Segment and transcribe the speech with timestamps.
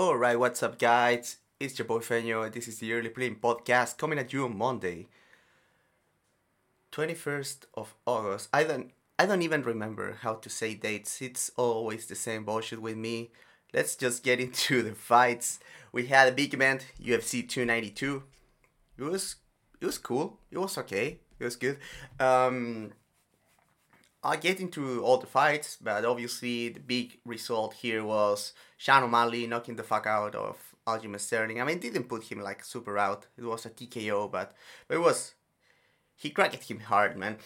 [0.00, 1.36] Alright, what's up, guys?
[1.60, 2.50] It's your boy Feño.
[2.50, 5.08] This is the Early Prelims Podcast coming at you on Monday,
[6.90, 8.48] 21st of August.
[8.50, 11.20] I don't, I don't even remember how to say dates.
[11.20, 13.30] It's always the same bullshit with me.
[13.74, 15.60] Let's just get into the fights.
[15.92, 18.22] We had a big event, UFC 292.
[18.96, 19.36] It was,
[19.82, 20.38] it was cool.
[20.50, 21.18] It was okay.
[21.38, 21.76] It was good.
[22.18, 22.92] Um,
[24.22, 29.46] I'll get into all the fights, but obviously the big result here was Sean O'Malley
[29.46, 31.60] knocking the fuck out of Aljamain Sterling.
[31.60, 33.26] I mean, didn't put him like super out.
[33.38, 34.52] It was a TKO, but,
[34.88, 35.34] but it was
[36.20, 37.38] he cracked him hard, man.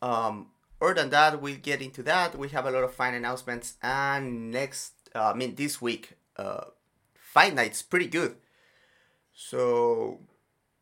[0.00, 0.46] Um,
[0.80, 2.38] other than that, we'll get into that.
[2.38, 6.64] We have a lot of fine announcements, and next, uh, I mean, this week, uh,
[7.14, 8.36] fight night's pretty good.
[9.34, 10.20] So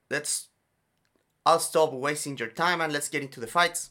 [0.08, 0.48] let's.
[1.44, 3.90] I'll stop wasting your time and let's get into the fights.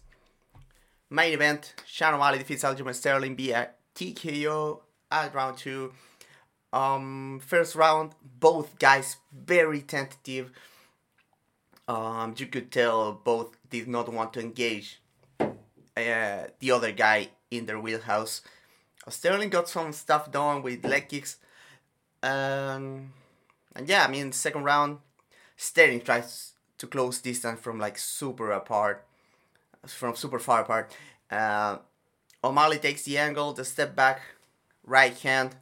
[1.14, 4.80] Main event: Sean O'Malley defeats Aljamain Sterling via TKO
[5.12, 5.92] at round two.
[6.72, 10.52] Um, first round, both guys very tentative.
[11.86, 15.02] Um, you could tell both did not want to engage
[15.42, 15.52] uh,
[15.98, 18.42] the other guy in their wheelhouse.
[19.10, 21.36] Sterling got some stuff done with leg kicks.
[22.24, 23.12] Um,
[23.76, 25.00] and yeah, I mean, second round,
[25.58, 29.06] Sterling tries to close distance from like super apart
[29.88, 30.96] from super far apart.
[31.30, 31.78] Uh,
[32.44, 34.22] O'Malley takes the angle, the step back,
[34.84, 35.56] right hand,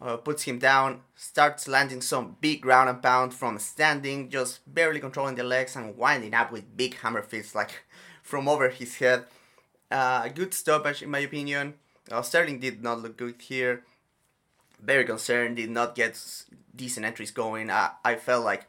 [0.00, 5.00] uh, puts him down, starts landing some big ground and pound from standing, just barely
[5.00, 7.84] controlling the legs and winding up with big hammer fists like
[8.22, 9.24] from over his head.
[9.90, 11.74] Uh, good stoppage in my opinion.
[12.10, 13.84] Uh, Sterling did not look good here.
[14.80, 16.20] Very concerned, did not get
[16.74, 17.70] decent entries going.
[17.70, 18.68] I, I felt like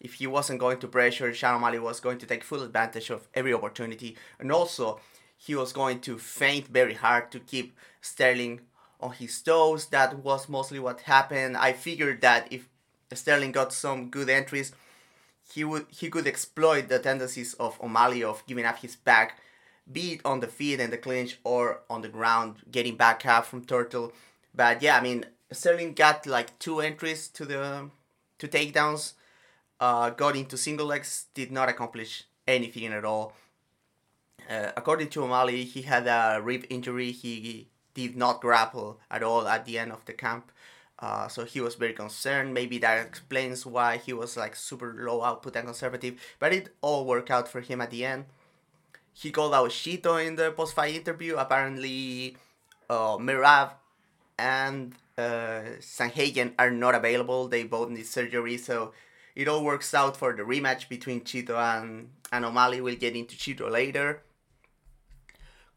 [0.00, 3.28] if he wasn't going to pressure, Sean O'Malley was going to take full advantage of
[3.34, 5.00] every opportunity, and also
[5.36, 8.60] he was going to feint very hard to keep Sterling
[9.00, 9.86] on his toes.
[9.86, 11.56] That was mostly what happened.
[11.56, 12.68] I figured that if
[13.12, 14.72] Sterling got some good entries,
[15.52, 19.40] he would he could exploit the tendencies of O'Malley of giving up his back,
[19.90, 23.46] be it on the feet and the clinch or on the ground, getting back up
[23.46, 24.12] from Turtle.
[24.54, 27.90] But yeah, I mean Sterling got like two entries to the
[28.38, 29.14] to takedowns
[29.80, 33.32] uh, got into single legs, did not accomplish anything at all.
[34.48, 37.12] Uh, according to O'Malley, he had a rib injury.
[37.12, 40.50] He did not grapple at all at the end of the camp.
[40.98, 42.54] Uh, so he was very concerned.
[42.54, 46.20] Maybe that explains why he was like super low output and conservative.
[46.38, 48.24] But it all worked out for him at the end.
[49.12, 51.36] He called out Chito in the post-fight interview.
[51.36, 52.36] Apparently,
[52.88, 53.72] uh, Merab
[54.38, 57.48] and uh, Sandhagen are not available.
[57.48, 58.92] They both need surgery, so
[59.38, 62.80] it all works out for the rematch between Chito and, and O'Malley.
[62.80, 64.24] We'll get into Chito later.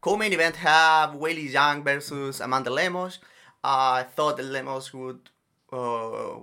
[0.00, 3.20] Co-main event have Weili Zhang versus Amanda Lemos.
[3.62, 5.30] Uh, I thought that Lemos would
[5.72, 6.40] uh,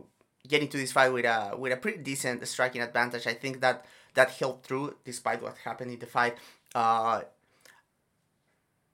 [0.48, 3.28] get into this fight with a with a pretty decent striking advantage.
[3.28, 6.38] I think that that held through despite what happened in the fight.
[6.74, 7.24] Uh,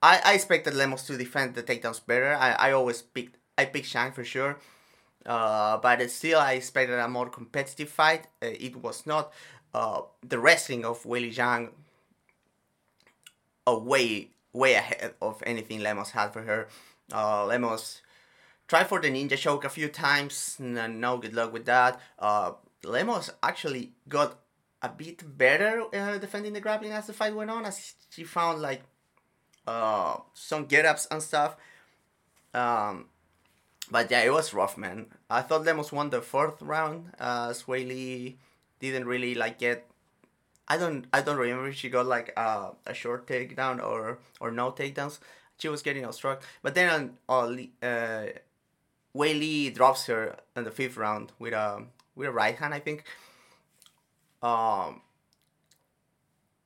[0.02, 2.34] I, I expected Lemos to defend the takedowns better.
[2.34, 4.58] I, I always picked I picked Zhang for sure.
[5.26, 8.28] Uh, but still, I expected a more competitive fight.
[8.40, 9.32] Uh, it was not.
[9.74, 11.70] Uh, the wrestling of Weili Zhang
[13.66, 16.68] uh, way way ahead of anything Lemos had for her.
[17.12, 18.00] Uh, Lemos
[18.68, 20.56] tried for the ninja choke a few times.
[20.58, 22.00] No good luck with that.
[22.18, 22.52] Uh,
[22.84, 24.38] Lemos actually got
[24.80, 28.62] a bit better uh, defending the grappling as the fight went on, as she found
[28.62, 28.82] like
[30.32, 31.56] some get ups and stuff.
[32.54, 33.06] Um,
[33.90, 35.06] but yeah, it was rough, man.
[35.28, 37.12] I thought Lemos won the fourth round.
[37.18, 38.34] Uh, Weili
[38.80, 39.86] didn't really like get.
[40.68, 41.06] I don't.
[41.12, 45.18] I don't remember if she got like uh, a short takedown or or no takedowns.
[45.58, 48.26] She was getting struck, but then uh, uh,
[49.16, 53.04] Weili drops her in the fifth round with a with a right hand, I think.
[54.42, 55.00] Um,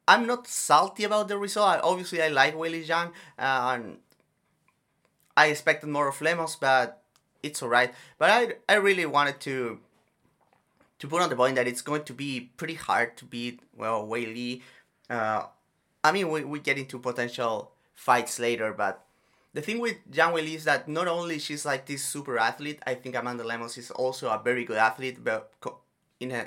[0.08, 1.68] I'm not salty about the result.
[1.68, 3.98] I, obviously, I like Weili Zhang, uh, and
[5.36, 6.99] I expected more of Lemos, but
[7.42, 7.94] it's alright.
[8.18, 9.80] But I I really wanted to
[10.98, 14.06] to put on the point that it's going to be pretty hard to beat well
[14.06, 14.62] Weili.
[15.08, 15.44] Uh,
[16.04, 19.04] I mean we, we get into potential fights later, but
[19.52, 22.94] the thing with Zhang Weili is that not only she's like this super athlete, I
[22.94, 25.50] think Amanda Lemos is also a very good athlete, but
[26.20, 26.46] in a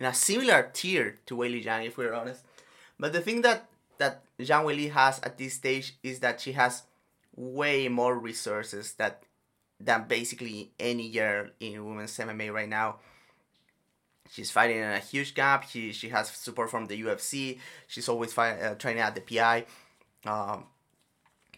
[0.00, 2.42] in a similar tier to Weili Zhang, if we're honest.
[2.98, 3.68] But the thing that
[3.98, 6.84] that Zhang Weili has at this stage is that she has
[7.36, 9.22] way more resources that
[9.80, 12.96] than basically any girl in women's MMA right now.
[14.30, 15.68] She's fighting in a huge gap.
[15.68, 17.58] She she has support from the UFC.
[17.86, 19.66] She's always fight, uh, training at the PI.
[20.26, 20.64] Um,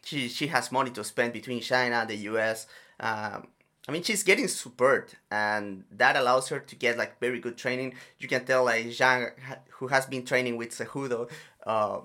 [0.03, 2.67] she she has money to spend between China and the US.
[2.99, 3.49] Um,
[3.89, 7.95] I mean, she's getting support, and that allows her to get like very good training.
[8.19, 9.31] You can tell like Zhang,
[9.79, 11.31] who has been training with Cejudo,
[11.65, 12.01] uh,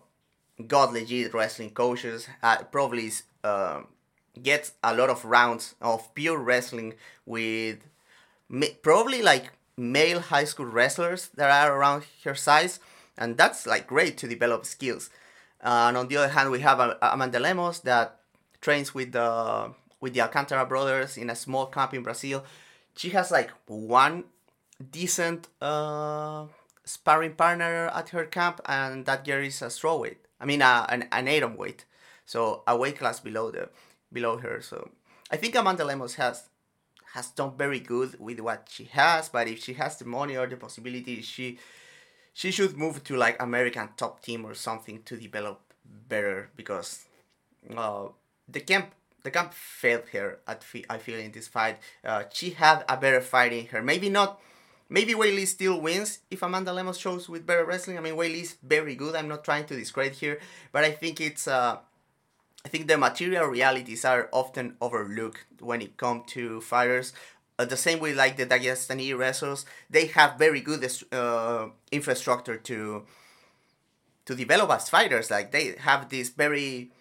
[0.68, 2.28] got legit wrestling coaches.
[2.44, 3.12] Uh, probably
[3.44, 3.82] uh,
[4.42, 6.94] gets a lot of rounds of pure wrestling
[7.26, 7.80] with
[8.82, 12.80] probably like male high school wrestlers that are around her size,
[13.18, 15.10] and that's like great to develop skills.
[15.64, 18.20] Uh, and on the other hand, we have Amanda Lemos that
[18.62, 22.44] trains with the with the Alcantara brothers in a small camp in Brazil.
[22.96, 24.26] She has like one
[24.92, 26.46] decent uh,
[26.84, 30.18] sparring partner at her camp, and that girl is a strawweight.
[30.40, 31.86] I mean, uh, an an atom weight,
[32.26, 33.70] so a weight class below the
[34.12, 34.62] below her.
[34.62, 34.90] So
[35.30, 36.50] I think Amanda Lemos has
[37.14, 40.48] has done very good with what she has, but if she has the money or
[40.48, 41.60] the possibility, she
[42.34, 47.06] she should move to like American top team or something to develop better because
[47.76, 48.08] uh,
[48.48, 48.94] the camp
[49.24, 50.40] the camp failed her.
[50.48, 53.82] At I feel in this fight, uh, she had a better fight in her.
[53.82, 54.40] Maybe not.
[54.90, 57.98] Maybe Weili still wins if Amanda Lemos shows with better wrestling.
[57.98, 59.16] I mean, is very good.
[59.16, 60.40] I'm not trying to discredit here,
[60.72, 61.48] but I think it's.
[61.48, 61.78] Uh,
[62.66, 67.14] I think the material realities are often overlooked when it comes to fighters.
[67.58, 73.06] Uh, the same way, like the Dagestani wrestlers, they have very good uh, infrastructure to
[74.26, 75.32] to develop as fighters.
[75.32, 76.92] Like they have this very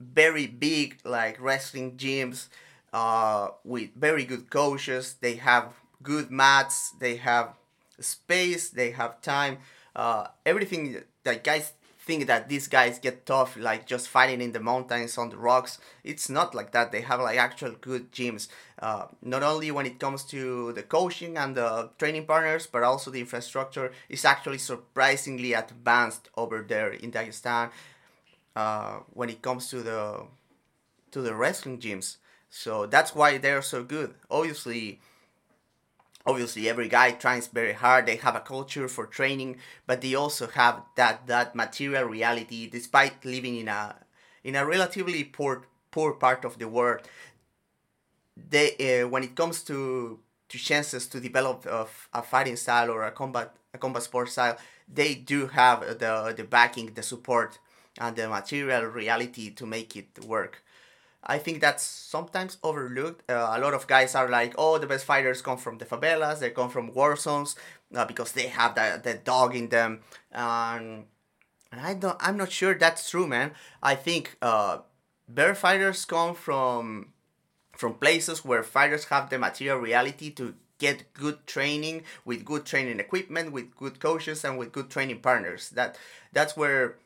[0.00, 2.48] very big like wrestling gyms
[2.92, 5.16] uh, with very good coaches.
[5.20, 6.92] They have good mats.
[6.98, 7.54] They have
[7.98, 8.70] space.
[8.70, 9.58] They have time.
[9.94, 11.72] Uh, everything that guys
[12.10, 15.78] think that these guys get tough like just fighting in the mountains on the rocks
[16.02, 18.48] it's not like that they have like actual good gyms
[18.80, 23.10] uh, not only when it comes to the coaching and the training partners but also
[23.10, 27.70] the infrastructure is actually surprisingly advanced over there in dagestan
[28.56, 30.26] uh, when it comes to the
[31.10, 32.16] to the wrestling gyms.
[32.50, 34.14] So that's why they're so good.
[34.30, 35.00] Obviously,
[36.26, 38.06] obviously every guy trains very hard.
[38.06, 39.56] They have a culture for training,
[39.86, 42.68] but they also have that that material reality.
[42.68, 43.96] Despite living in a
[44.44, 47.02] in a relatively poor poor part of the world,
[48.36, 50.18] they uh, when it comes to
[50.48, 54.56] to chances to develop a, a fighting style or a combat a combat sport style,
[54.92, 57.58] they do have the the backing, the support
[57.98, 60.62] and the material reality to make it work.
[61.22, 63.30] I think that's sometimes overlooked.
[63.30, 66.38] Uh, a lot of guys are like, oh, the best fighters come from the favelas,
[66.40, 67.56] they come from war zones
[67.94, 70.00] uh, because they have the, the dog in them.
[70.32, 71.04] and
[71.72, 73.52] I don't, I'm not sure that's true, man.
[73.82, 74.78] I think uh,
[75.28, 77.12] bear fighters come from
[77.76, 83.00] from places where fighters have the material reality to get good training with good training
[83.00, 85.70] equipment, with good coaches, and with good training partners.
[85.70, 85.96] That
[86.32, 86.96] that's where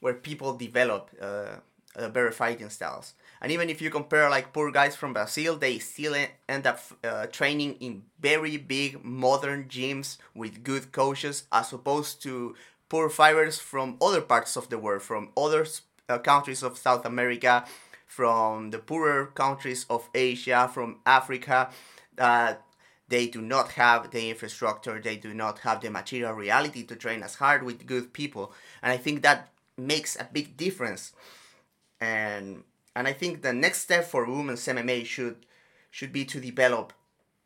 [0.00, 1.56] where people develop uh,
[1.96, 3.14] uh, better fighting styles.
[3.40, 6.14] And even if you compare like poor guys from Brazil, they still
[6.48, 12.56] end up uh, training in very big modern gyms with good coaches, as opposed to
[12.88, 15.66] poor fighters from other parts of the world, from other
[16.08, 17.64] uh, countries of South America,
[18.06, 21.70] from the poorer countries of Asia, from Africa.
[22.16, 22.62] That
[23.08, 27.22] they do not have the infrastructure, they do not have the material reality to train
[27.22, 28.52] as hard with good people.
[28.82, 31.12] And I think that makes a big difference.
[32.00, 32.64] And
[32.98, 35.46] and I think the next step for women's MMA should
[35.90, 36.92] should be to develop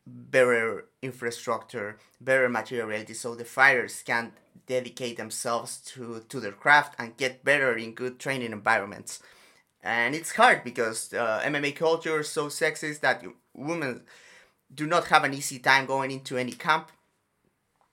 [0.07, 4.33] better infrastructure, better materiality, so the fighters can
[4.67, 9.21] dedicate themselves to, to their craft and get better in good training environments.
[9.83, 13.23] And it's hard because uh, MMA culture is so sexist that
[13.55, 14.03] women
[14.75, 16.91] do not have an easy time going into any camp.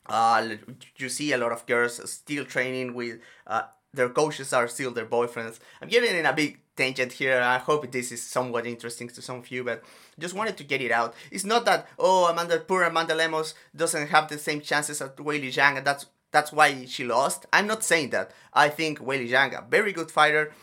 [0.06, 0.56] Uh,
[0.96, 3.64] you see a lot of girls still training with uh,
[3.94, 5.60] their coaches are still their boyfriends.
[5.82, 7.40] I'm getting in a big tangent here.
[7.56, 9.84] I hope this is somewhat interesting to some of you, but
[10.18, 11.14] just wanted to get it out.
[11.30, 15.52] It's not that oh Amanda poor Amanda Lemos doesn't have the same chances as Weili
[15.58, 17.46] Zhang and that's that's why she lost.
[17.52, 18.32] I'm not saying that.
[18.54, 20.54] I think Weili Zhang a very good fighter.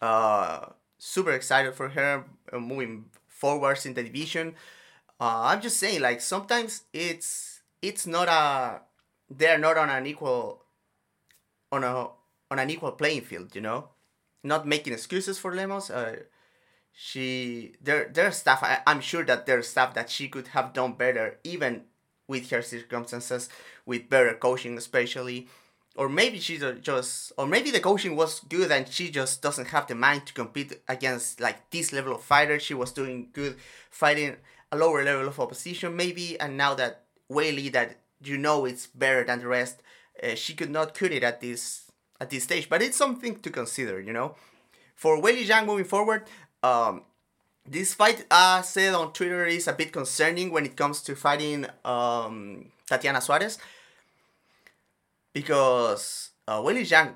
[0.00, 0.66] Uh,
[0.98, 4.54] super excited for her uh, moving forwards in the division.
[5.20, 8.80] Uh, I'm just saying like sometimes it's it's not a
[9.38, 10.62] they're not on an equal
[11.70, 11.94] on a
[12.50, 13.88] on an equal playing field, you know,
[14.42, 15.90] not making excuses for Lemos.
[15.90, 16.16] Uh,
[16.94, 20.92] she there there's stuff I, I'm sure that there's stuff that she could have done
[20.92, 21.84] better even
[22.28, 23.48] with her circumstances,
[23.86, 25.48] with better coaching especially.
[25.94, 29.86] Or maybe she's just, or maybe the coaching was good and she just doesn't have
[29.86, 32.58] the mind to compete against like this level of fighter.
[32.58, 33.56] She was doing good
[33.90, 34.36] fighting
[34.70, 39.22] a lower level of opposition maybe, and now that Weili that you know it's better
[39.24, 39.82] than the rest,
[40.22, 41.81] uh, she could not cut it at this
[42.22, 42.68] at this stage.
[42.68, 44.36] But it's something to consider, you know.
[44.94, 46.22] For Weili Zhang moving forward,
[46.62, 47.02] um,
[47.66, 51.66] this fight, uh, said on Twitter, is a bit concerning when it comes to fighting
[51.84, 53.58] um, Tatiana Suarez
[55.32, 57.14] because uh, Weili Zhang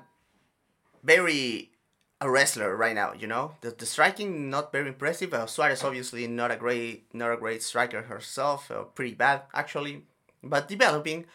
[1.03, 1.71] very
[2.19, 3.13] a wrestler right now.
[3.13, 5.33] You know, the, the striking not very impressive.
[5.33, 8.71] Uh, Suarez obviously not a great not a great striker herself.
[8.71, 10.03] Uh, pretty bad actually,
[10.43, 11.25] but developing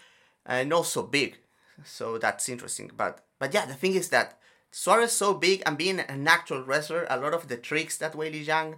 [0.44, 1.38] and also big.
[1.84, 2.90] So that's interesting.
[2.96, 4.38] But but yeah, the thing is that
[4.70, 8.46] Suarez so big and being an actual wrestler, a lot of the tricks that Weili
[8.46, 8.76] Zhang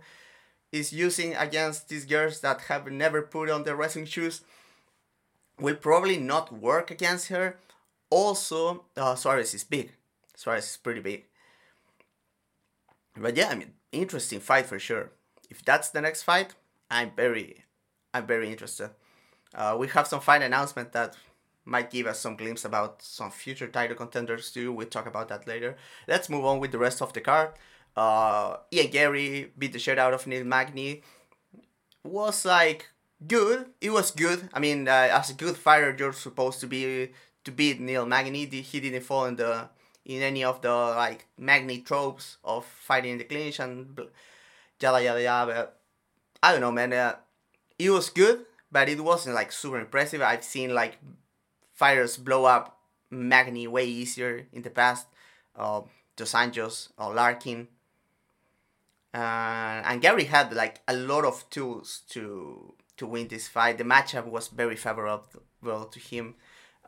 [0.72, 4.40] is using against these girls that have never put on their wrestling shoes
[5.60, 7.58] will probably not work against her.
[8.08, 9.92] Also, uh, Suarez is big.
[10.34, 11.26] Suarez is pretty big.
[13.18, 15.10] But yeah, I mean, interesting fight for sure.
[15.50, 16.54] If that's the next fight,
[16.90, 17.64] I'm very,
[18.14, 18.92] I'm very interested.
[19.54, 21.18] Uh, we have some fight announcement that
[21.64, 24.72] might give us some glimpse about some future title contenders too.
[24.72, 25.76] We'll talk about that later.
[26.06, 27.50] Let's move on with the rest of the card.
[27.96, 31.02] Uh, Ian Garry beat the shit out of Neil Magny.
[32.02, 32.90] Was like
[33.26, 33.66] good.
[33.80, 34.48] It was good.
[34.52, 37.12] I mean, uh, as a good fighter, you're supposed to be
[37.44, 38.46] to beat Neil Magny.
[38.46, 39.68] He didn't fall in the
[40.04, 43.98] in any of the like Magny tropes of fighting in the clinch and
[44.80, 45.52] yada yada yada.
[45.52, 45.80] But
[46.42, 46.92] I don't know, man.
[46.92, 47.16] Uh,
[47.78, 50.20] it was good, but it wasn't like super impressive.
[50.20, 50.98] I've seen like
[51.84, 55.06] fighters blow up Magny way easier in the past.
[55.54, 55.82] Uh,
[56.16, 57.68] Dos Anjos or Larkin.
[59.12, 63.76] Uh, and Garry had like a lot of tools to to win this fight.
[63.76, 66.34] The matchup was very favorable to him.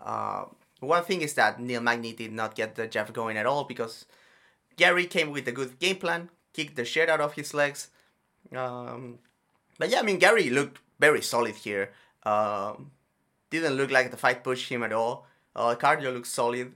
[0.00, 0.44] Uh,
[0.80, 4.06] one thing is that Neil Magny did not get the jab going at all because
[4.76, 7.88] Garry came with a good game plan, kicked the shit out of his legs.
[8.54, 9.18] Um,
[9.78, 11.90] but yeah, I mean, Garry looked very solid here.
[12.22, 12.92] Um,
[13.60, 15.26] didn't look like the fight pushed him at all.
[15.54, 16.72] Uh, cardio looks solid.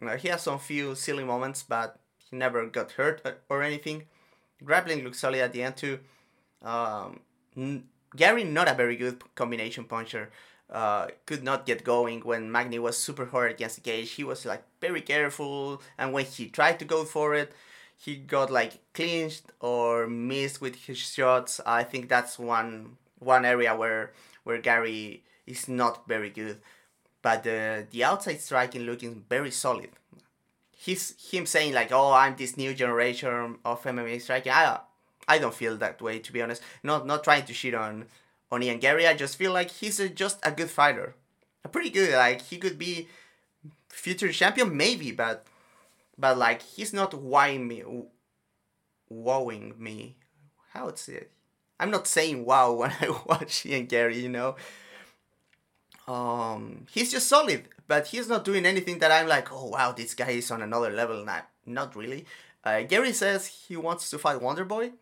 [0.00, 4.04] Uh, he has some few silly moments, but he never got hurt or anything.
[4.64, 5.98] Grappling looks solid at the end too.
[6.62, 7.20] Um,
[8.14, 10.30] Garry not a very good combination puncher
[10.70, 14.10] uh, could not get going when Magny was super hard against the cage.
[14.12, 17.52] He was like very careful, and when he tried to go for it,
[17.96, 21.60] he got like clinched or missed with his shots.
[21.64, 24.12] I think that's one one area where
[24.44, 26.60] where Garry is not very good,
[27.22, 29.90] but the the outside striking looking very solid.
[30.70, 34.80] He's him saying like, "Oh, I'm this new generation of MMA striking." I
[35.28, 36.62] I don't feel that way to be honest.
[36.82, 38.06] Not not trying to shit on
[38.50, 39.06] on Ian Garry.
[39.06, 41.14] I just feel like he's a, just a good fighter,
[41.64, 42.12] a pretty good.
[42.14, 43.08] Like he could be
[43.88, 45.46] future champion maybe, but
[46.18, 47.82] but like he's not wowing me,
[49.08, 50.16] wowing me.
[50.72, 51.30] How it's it?
[51.80, 54.18] I'm not saying wow when I watch Ian Garry.
[54.18, 54.56] You know.
[56.06, 60.14] Um, he's just solid, but he's not doing anything that I'm like, oh wow, this
[60.14, 61.24] guy is on another level.
[61.24, 62.26] Not, not really.
[62.64, 64.92] Uh, Garry says he wants to fight Wonder Boy.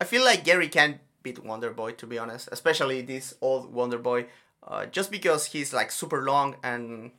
[0.00, 3.98] I feel like Garry can beat Wonder Boy to be honest, especially this old Wonder
[3.98, 4.26] Boy,
[4.66, 7.12] uh, just because he's like super long and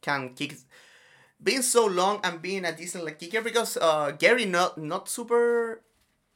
[0.00, 0.56] can kick.
[1.40, 5.82] Being so long and being a decent like kicker because uh, Garry not not super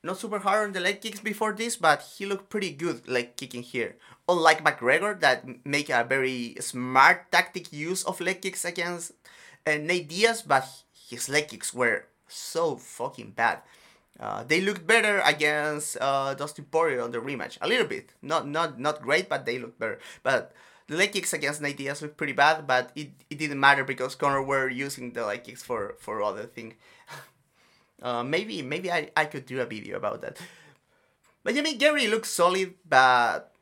[0.03, 3.37] not super hard on the leg kicks before this, but he looked pretty good leg
[3.37, 3.97] kicking here.
[4.29, 9.13] Unlike McGregor that make a very smart tactic use of leg kicks against
[9.67, 10.67] uh, Nate Diaz, but
[11.09, 13.61] his leg kicks were so fucking bad.
[14.19, 18.13] Uh, they looked better against uh, Dustin Poirier on the rematch, a little bit.
[18.23, 19.99] Not not not great, but they looked better.
[20.23, 20.53] But
[20.87, 24.15] the leg kicks against Nate Diaz looked pretty bad, but it, it didn't matter because
[24.15, 26.75] Conor were using the leg kicks for for other thing.
[28.03, 30.39] uh, maybe maybe I, I could do a video about that.
[31.45, 33.53] But I mean Garry looks solid, but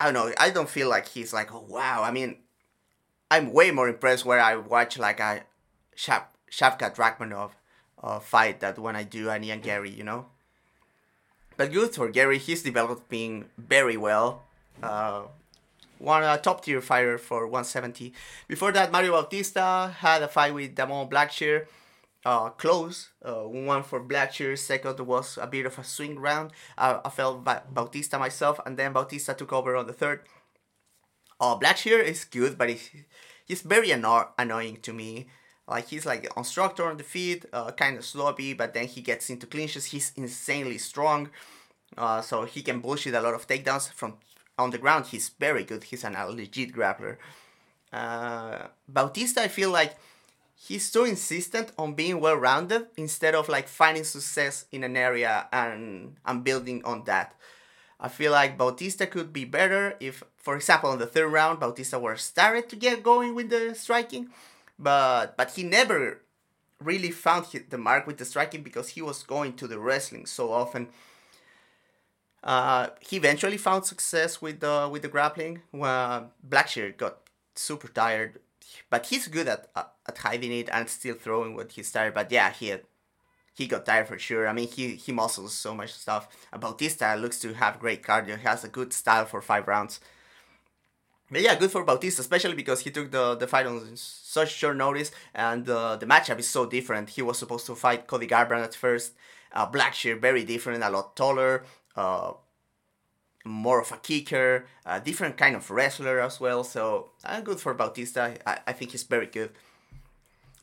[0.00, 0.32] I don't know.
[0.38, 2.02] I don't feel like he's like oh wow.
[2.02, 2.36] I mean,
[3.30, 5.42] I'm way more impressed where I watch like a
[5.96, 7.50] Shavkat Rakhmonov
[8.02, 10.26] uh, fight that when I do Ian Garry, you know.
[11.56, 12.38] But good for Garry.
[12.38, 14.44] he's developing very well.
[14.82, 15.22] Uh,
[15.98, 18.12] one uh, top tier fighter for 170.
[18.48, 21.66] Before that, Mario Bautista had a fight with Da'Mon Blackshear.
[22.24, 23.10] Uh, close.
[23.24, 24.56] Uh, one for Blackshear.
[24.56, 26.52] Second was a bit of a swing round.
[26.78, 30.20] Uh, I felt ba- Bautista myself, and then Bautista took over on the third.
[31.40, 32.90] Uh, Blackshear is good, but he's,
[33.44, 35.26] he's very anno- annoying to me.
[35.66, 39.00] Like he's like on structure on the feet, uh, kind of sloppy, but then he
[39.00, 39.86] gets into clinches.
[39.86, 41.30] He's insanely strong,
[41.96, 44.14] uh, so he can bullshit a lot of takedowns from
[44.58, 45.06] on the ground.
[45.06, 45.84] He's very good.
[45.84, 47.16] He's an, a legit grappler.
[47.92, 49.96] Uh, Bautista, I feel like
[50.66, 55.48] he's so insistent on being well rounded instead of like finding success in an area
[55.52, 57.34] and and building on that.
[57.98, 62.00] I feel like Bautista could be better if, for example, in the third round, Bautista
[62.00, 64.30] were started to get going with the striking
[64.82, 66.20] but but he never
[66.80, 70.52] really found the mark with the striking because he was going to the wrestling so
[70.52, 70.88] often.
[72.42, 75.62] Uh, he eventually found success with the with the grappling.
[75.70, 77.18] When Blackshear got
[77.54, 78.40] super tired,
[78.90, 82.14] but he's good at uh, at hiding it and still throwing what he's tired.
[82.14, 82.82] But yeah, he had,
[83.54, 84.48] he got tired for sure.
[84.48, 86.28] I mean, he he muscles so much stuff.
[86.58, 88.36] Bautista looks to have great cardio.
[88.38, 90.00] He has a good style for five rounds.
[91.30, 94.76] But yeah, good for Bautista, especially because he took the, the fight on such short
[94.76, 97.08] notice, and uh, the matchup is so different.
[97.08, 99.12] He was supposed to fight Cody Garbrandt at first.
[99.50, 101.64] Uh, Blackshear, very different, a lot taller,
[101.96, 102.32] uh,
[103.44, 106.64] more of a kicker, a different kind of wrestler as well.
[106.64, 108.36] So uh, good for Bautista.
[108.46, 109.50] I, I think he's very good.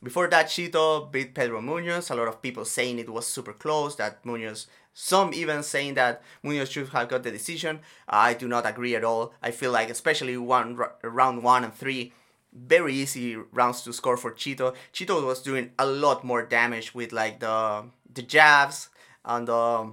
[0.02, 2.10] Before that, Chito beat Pedro Munhoz.
[2.10, 6.22] A lot of people saying it was super close, that Munhoz, some even saying that
[6.42, 7.80] Munhoz should have got the decision.
[8.08, 9.34] I do not agree at all.
[9.42, 12.14] I feel like, especially one round one and three,
[12.52, 14.74] very easy rounds to score for Chito.
[14.92, 18.88] Chito was doing a lot more damage with like the the jabs
[19.24, 19.92] and the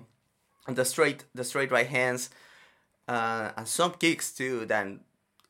[0.68, 2.30] and the straight the straight right hands
[3.08, 4.66] uh, and some kicks too.
[4.66, 5.02] Then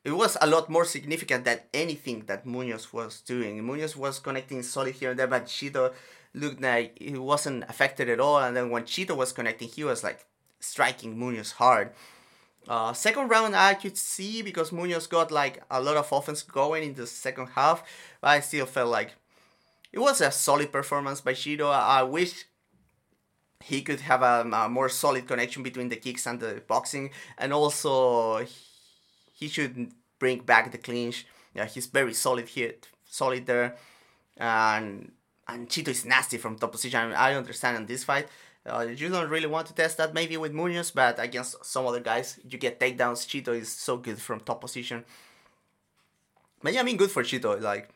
[0.04, 3.62] it was a lot more significant than anything that Munhoz was doing.
[3.62, 5.92] Munhoz was connecting solid here and there, but Chito
[6.34, 8.38] looked like he wasn't affected at all.
[8.38, 10.24] And then when Chito was connecting, he was like
[10.60, 11.90] striking Munhoz hard.
[12.68, 16.84] Uh, second round I could see because Munhoz got like a lot of offense going
[16.84, 17.82] in the second half,
[18.20, 19.12] but I still felt like
[19.92, 21.72] it was a solid performance by Chito.
[21.72, 22.44] I wish
[23.60, 27.52] he could have a, a, more solid connection between the kicks and the boxing, and
[27.52, 28.46] also
[29.34, 31.26] he should bring back the clinch.
[31.54, 32.74] Yeah, he's very solid here,
[33.04, 33.76] solid there,
[34.36, 35.12] and
[35.48, 37.12] and Chito is nasty from top position.
[37.12, 38.28] I, I understand in this fight.
[38.66, 42.00] Uh, you don't really want to test that maybe with Munhoz, but against some other
[42.00, 43.26] guys, you get takedowns.
[43.26, 45.04] Chito is so good from top position.
[46.62, 47.60] But yeah, I mean, good for Chito.
[47.60, 47.88] Like,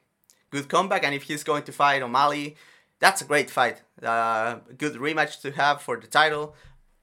[0.51, 2.57] good comeback, and if he's going to fight O'Malley,
[3.03, 3.83] that's a great fight.
[4.01, 6.55] Uh, good rematch to have for the title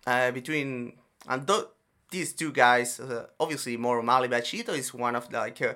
[0.08, 0.94] uh, between
[1.28, 1.66] and th-
[2.10, 3.02] these two guys.
[3.02, 5.74] Uh, obviously, more O'Malley, but Chito is one of the, like uh,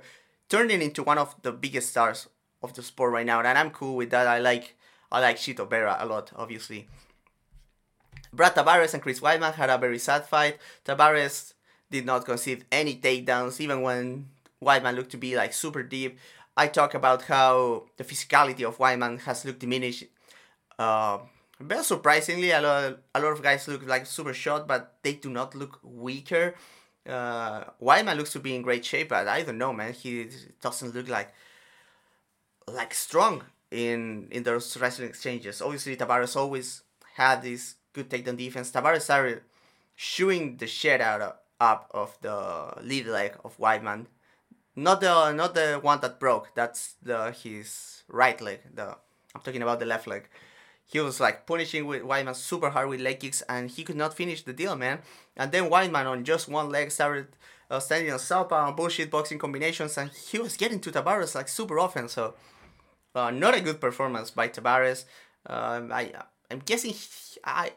[0.48, 2.30] turning into one of the biggest stars
[2.64, 4.26] of the sport right now, and I'm cool with that.
[4.26, 4.76] I like
[5.12, 6.88] I like Chito Vera a lot, obviously.
[8.32, 10.58] Brad Tavares and Chris Weidman had a very sad fight.
[10.86, 11.54] Tavares
[11.92, 14.30] did not concede any takedowns, even when
[14.64, 16.18] Weidman looked to be like super deep.
[16.56, 20.06] I talk about how the physicality of Weidman has looked diminished
[20.84, 21.20] uh,
[21.60, 25.30] but surprisingly, a lot, a lot of guys look like super short, but they do
[25.30, 26.56] not look weaker.
[27.08, 29.94] Uh, Weidman looks to be in great shape, but I don't know, man.
[29.94, 30.28] He
[30.62, 31.34] doesn't look like
[32.68, 35.62] like strong in in those wrestling exchanges.
[35.62, 36.84] Obviously, Tavares always
[37.16, 38.72] had this good takedown defense.
[38.72, 39.42] Tavares started
[39.96, 44.08] shooing the shit out of, up of the lead leg of Weidman.
[44.76, 46.52] Not the not the one that broke.
[46.56, 48.60] That's the his right leg.
[48.74, 48.98] The
[49.36, 50.28] I'm talking about the left leg
[50.86, 54.16] he was like punishing with Weidman super hard with leg kicks, and he could not
[54.16, 55.00] finish the deal, man.
[55.36, 57.28] And then Weidman on just one leg started
[57.70, 61.48] uh, standing on southpaw and bullshit boxing combinations, and he was getting to Tavares like
[61.48, 62.08] super often.
[62.08, 62.36] So,
[63.16, 65.06] uh, not a good performance by Tavares.
[65.46, 66.12] Um, I
[66.52, 67.08] I'm guessing he,
[67.44, 67.72] I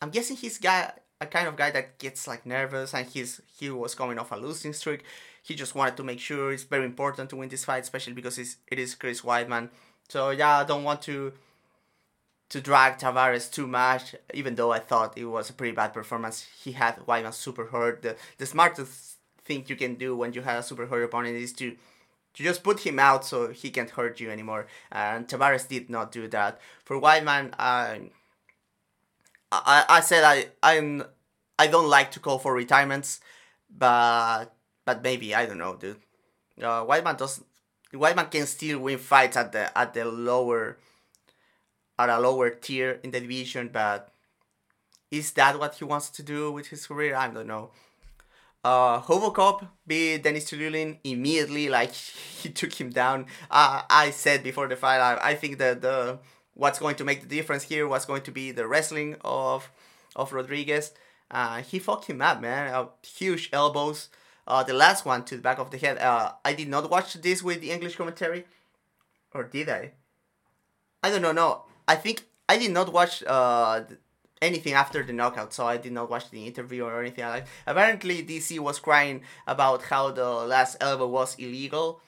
[0.00, 3.70] I'm guessing he's guy a kind of guy that gets like nervous, and he's he
[3.70, 5.04] was coming off a losing streak.
[5.42, 8.38] He just wanted to make sure it's very important to win this fight, especially because
[8.38, 9.70] it's, it is Chris Weidman.
[10.08, 11.32] So yeah, I don't want to
[12.52, 16.46] to drag Tavares too much, even though I thought it was a pretty bad performance.
[16.62, 18.02] He had Weidman super hurt.
[18.02, 21.54] The, the smartest thing you can do when you have a super hurt opponent is
[21.54, 21.76] to
[22.34, 24.66] to just put him out so he can't hurt you anymore.
[24.90, 26.60] And Tavares did not do that.
[26.84, 28.10] For Weidman, I,
[29.50, 31.04] I, I said I, I'm,
[31.58, 33.20] I don't like to call for retirements,
[33.70, 34.46] but
[34.84, 35.96] but maybe I don't know, dude.
[36.58, 37.42] Uh, Weidman does.
[37.94, 40.78] Weidman can still win fights at the at the lower
[42.10, 44.12] a lower tier in the division, but
[45.10, 47.14] is that what he wants to do with his career?
[47.14, 47.70] I don't know.
[48.64, 51.92] Uh, Robocop beat Denis Tiuliulin immediately, like
[52.42, 53.26] he took him down.
[53.50, 56.18] Uh, I said before the fight, I, I think that the
[56.54, 59.70] what's going to make the difference here was going to be the wrestling of
[60.14, 60.92] of Rodrigues.
[61.30, 62.72] Uh, he fucked him up, man.
[62.72, 64.08] Uh, huge elbows.
[64.46, 65.98] Uh, the last one to the back of the head.
[65.98, 68.44] Uh, I did not watch this with the English commentary,
[69.32, 69.92] or did I?
[71.02, 71.32] I don't know.
[71.32, 73.82] No, I think I did not watch uh,
[74.40, 77.46] anything after the knockout, so I did not watch the interview or anything like.
[77.66, 82.00] Apparently, DC was crying about how the last elbow was illegal.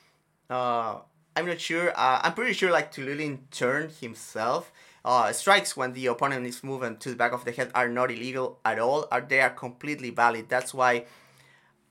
[0.51, 0.99] Uh,
[1.37, 1.91] I'm not sure.
[1.91, 4.73] Uh, I'm pretty sure like Tiuliulin turned himself.
[5.05, 8.11] Uh, strikes when the opponent is moving to the back of the head are not
[8.11, 9.07] illegal at all.
[9.13, 10.49] Are they are completely valid.
[10.49, 11.05] That's why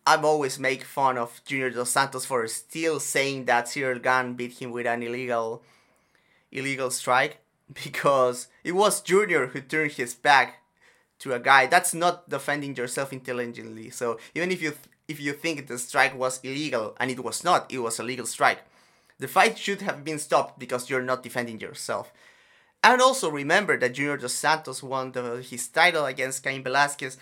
[0.05, 4.59] I'm always make fun of Junior Dos Santos for still saying that Cyril Gane beat
[4.59, 5.63] him with an illegal
[6.51, 10.61] illegal strike because it was Junior who turned his back
[11.19, 13.89] to a guy, that's not defending yourself intelligently.
[13.89, 14.73] So even if you
[15.07, 18.25] if you think the strike was illegal and it was not, it was a legal
[18.25, 18.59] strike.
[19.19, 22.11] The fight should have been stopped because you're not defending yourself.
[22.83, 27.17] And also remember that Junior Dos Santos won the, his title against Cain Velasquez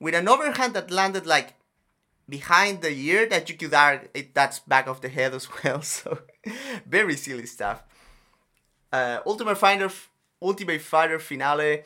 [0.00, 1.54] with an overhand that landed like
[2.28, 5.82] behind the ear that you could argue that's back of the head as well.
[5.82, 6.18] So
[6.86, 7.82] very silly stuff.
[8.92, 9.90] Uh, Ultimate Fighter,
[10.40, 11.82] Ultimate Fighter finale.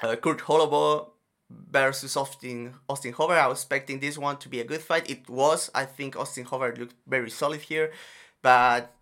[0.00, 1.10] Uh, Kurt Holobaugh
[1.50, 3.34] versus Austin Austin Hoover.
[3.34, 5.10] I was expecting this one to be a good fight.
[5.10, 5.70] It was.
[5.74, 7.92] I think Austin Hoover looked very solid here,
[8.42, 8.94] but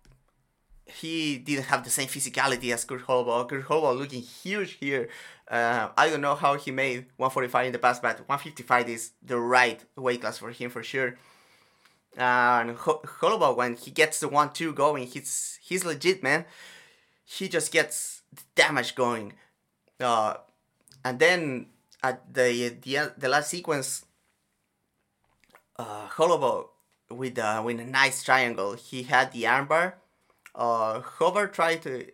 [0.85, 3.47] he didn't have the same physicality as Kurt Holobaugh.
[3.47, 5.09] Kurt Holobaugh looking huge here.
[5.49, 9.39] Uh, I don't know how he made 145 in the past, but 155 is the
[9.39, 11.17] right weight class for him for sure.
[12.15, 16.45] And Holobaugh, when he gets the one-two going, he's he's legit, man.
[17.29, 18.21] He just gets
[18.55, 19.33] damage going.
[19.99, 20.35] Uh,
[21.03, 21.67] and then
[22.01, 24.05] at the the, the last sequence,
[25.75, 26.67] uh, Holobaugh
[27.11, 28.73] with uh, with a nice triangle.
[28.73, 29.93] He had the armbar.
[30.55, 32.07] Uh, Hoover tried to.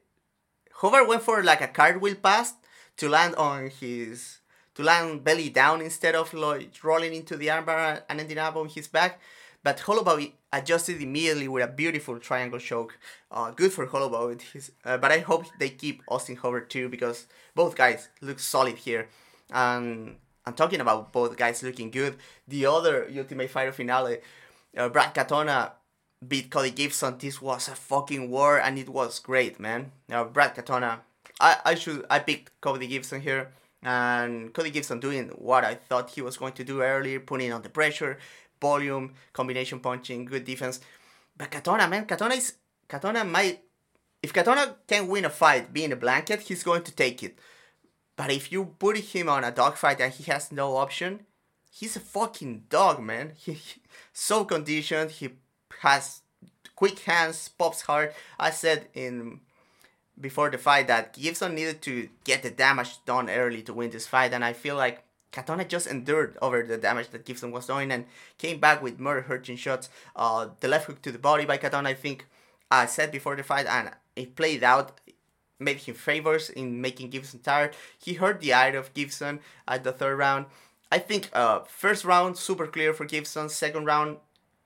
[0.82, 2.56] Hoover went for like a cartwheel pass
[2.98, 4.40] to land on his
[4.74, 8.68] to land belly down instead of like rolling into the armbar and ending up on
[8.68, 9.22] his back.
[9.64, 12.98] But Holobaugh adjusted immediately with a beautiful triangle choke.
[13.32, 13.84] Uh, good for.
[14.54, 18.78] His, uh, but I hope they keep Austin Hoover too because both guys look solid
[18.78, 19.10] here.
[19.52, 22.18] And I'm talking about both guys looking good.
[22.48, 24.20] The other Ultimate Fighter finale,
[24.78, 25.72] uh, Brad Katona
[26.26, 27.18] beat Cody Gibson.
[27.18, 29.92] This was a fucking war and it was great, man.
[30.10, 31.00] Uh, Brad Katona,
[31.40, 33.50] I, I should I picked Cody Gibson here.
[33.86, 37.64] And Cody Gibson doing what I thought he was going to do earlier, putting on
[37.64, 38.18] the pressure,
[38.70, 40.80] volume, combination punching, good defense.
[41.38, 42.56] But Katona, man, Katona is
[42.90, 43.60] Katona might
[44.24, 47.38] if Katona can win a fight being a blanket, he's going to take it.
[48.16, 51.26] But if you put him on a dogfight and he has no option,
[51.70, 53.34] he's a fucking dog, man.
[53.36, 53.82] He, he
[54.14, 55.12] so conditioned.
[55.12, 55.30] He
[55.82, 56.22] has
[56.76, 58.14] quick hands, pops hard.
[58.40, 59.42] I said in
[60.20, 64.08] before the fight that Gibson needed to get the damage done early to win this
[64.08, 65.03] fight, and I feel like
[65.34, 68.06] Katona just endured over the damage that Gibson was doing and
[68.38, 69.90] came back with more hurting shots.
[70.16, 72.28] Uh, the left hook to the body by Katona, I think
[72.70, 75.02] I said before the fight, and it played out,
[75.60, 77.76] made him favors in making Gibson tired.
[77.98, 80.46] He hurt the eye of Gibson at the third round.
[80.92, 83.50] I think uh, first round super clear for Gibson.
[83.50, 84.18] Second round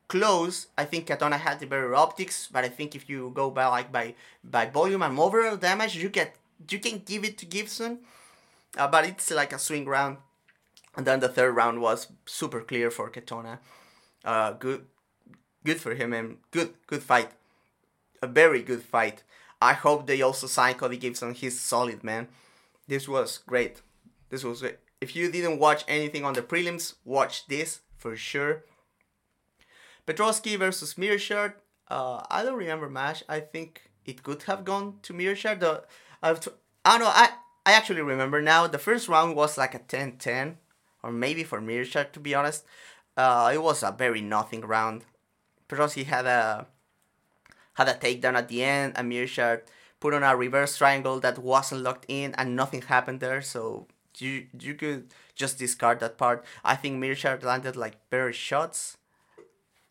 [0.09, 0.67] close.
[0.77, 3.91] I think Katona had the better optics, but I think if you go by like
[3.91, 6.35] by by volume and overall damage, you get
[6.69, 7.99] you can give it to Gibson.
[8.77, 10.17] Uh, but it's like a swing round.
[10.97, 13.59] And then the third round was super clear for Katona.
[14.25, 14.85] Uh, good,
[15.63, 17.29] good for him and good, good fight.
[18.23, 19.23] A very good fight.
[19.61, 21.35] I hope they also sign Cody Gibson.
[21.35, 22.27] He's solid, man.
[22.87, 23.81] This was great.
[24.29, 24.79] This was great.
[24.99, 28.63] If you didn't watch anything on the prelims, watch this for sure.
[30.07, 31.53] Petroski versus Meerschaert.
[31.89, 33.23] Uh, I don't remember match.
[33.29, 35.59] I think it could have gone to Meerschaert.
[35.59, 35.83] The,
[36.35, 36.51] t-
[36.83, 37.11] I don't know.
[37.13, 37.29] I,
[37.67, 38.65] I actually remember now.
[38.65, 40.55] The first round was like a 10-10
[41.07, 42.65] or maybe for Meerschaert to be honest.
[43.15, 45.05] Uh, it was a very nothing round.
[45.69, 46.67] Petroski had a
[47.75, 49.61] had a takedown at the end, and Meerschaert
[49.99, 53.41] put on a reverse triangle that wasn't locked in, and nothing happened there.
[53.41, 56.43] So you you could just discard that part.
[56.63, 58.97] I think Meerschaert landed like better shots.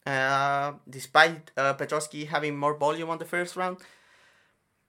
[0.06, 1.74] Uh, despite uh,
[2.28, 3.78] having more volume on the first round,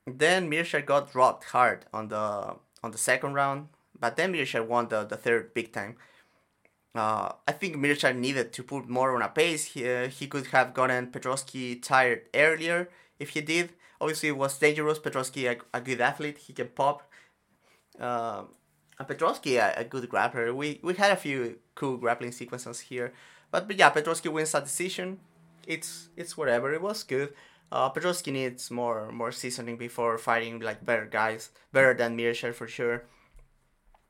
[0.06, 3.70] then Meerschaert got dropped hard on the on the second round.
[4.00, 5.96] But then Meerschaert won the, the third big time.
[6.96, 9.66] Uh, I think Meerschaert needed to put more on a pace.
[9.66, 13.74] He, uh, he could have gotten Petroski tired earlier if he did.
[14.00, 15.00] Obviously, it was dangerous.
[15.00, 17.10] Petroski, a, a good athlete, he can pop.
[18.00, 18.44] Uh,
[19.00, 20.54] and Petroski, a, a, good grappler.
[20.56, 23.14] We we had a few cool grappling sequences here,
[23.52, 25.20] but, but yeah, Petroski wins that decision.
[25.66, 26.74] It's it's whatever.
[26.74, 27.34] It was good.
[27.72, 32.68] Uh, Petroski needs more more seasoning before fighting like better guys, better than Meerschaert for
[32.68, 33.04] sure.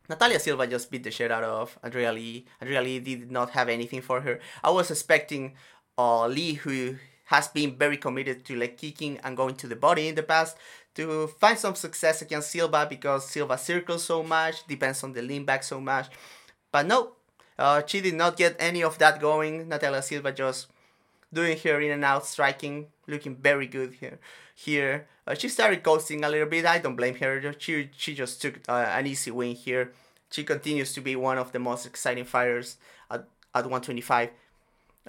[0.10, 2.46] Natalia Silva just beat the shit out of Andrea Lee.
[2.62, 4.40] Andrea Lee did not have anything for her.
[4.64, 5.56] I was expecting
[5.98, 10.08] uh, Lee, who has been very committed to leg kicking and going to the body
[10.08, 10.56] in the past,
[10.96, 15.46] to find some success against Silva because Silva circles so much, depends on the lean
[15.46, 16.08] back so much.
[16.72, 17.12] But no,
[17.60, 19.68] uh, she did not get any of that going.
[19.68, 20.68] Natalia Silva just
[21.34, 24.20] doing her in and out striking, looking very good here.
[24.56, 26.66] Here, uh, she started ghosting a little bit.
[26.66, 27.54] I don't blame her.
[27.60, 29.92] She she just took uh, an easy win here.
[30.32, 32.78] She continues to be one of the most exciting fighters
[33.12, 34.30] at, at 125.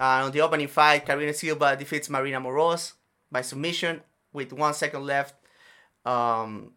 [0.00, 2.92] Uh, on the opening fight, Karina Silva defeats Marina Moroz
[3.30, 4.02] by submission
[4.32, 5.34] with one second left.
[6.04, 6.72] Um,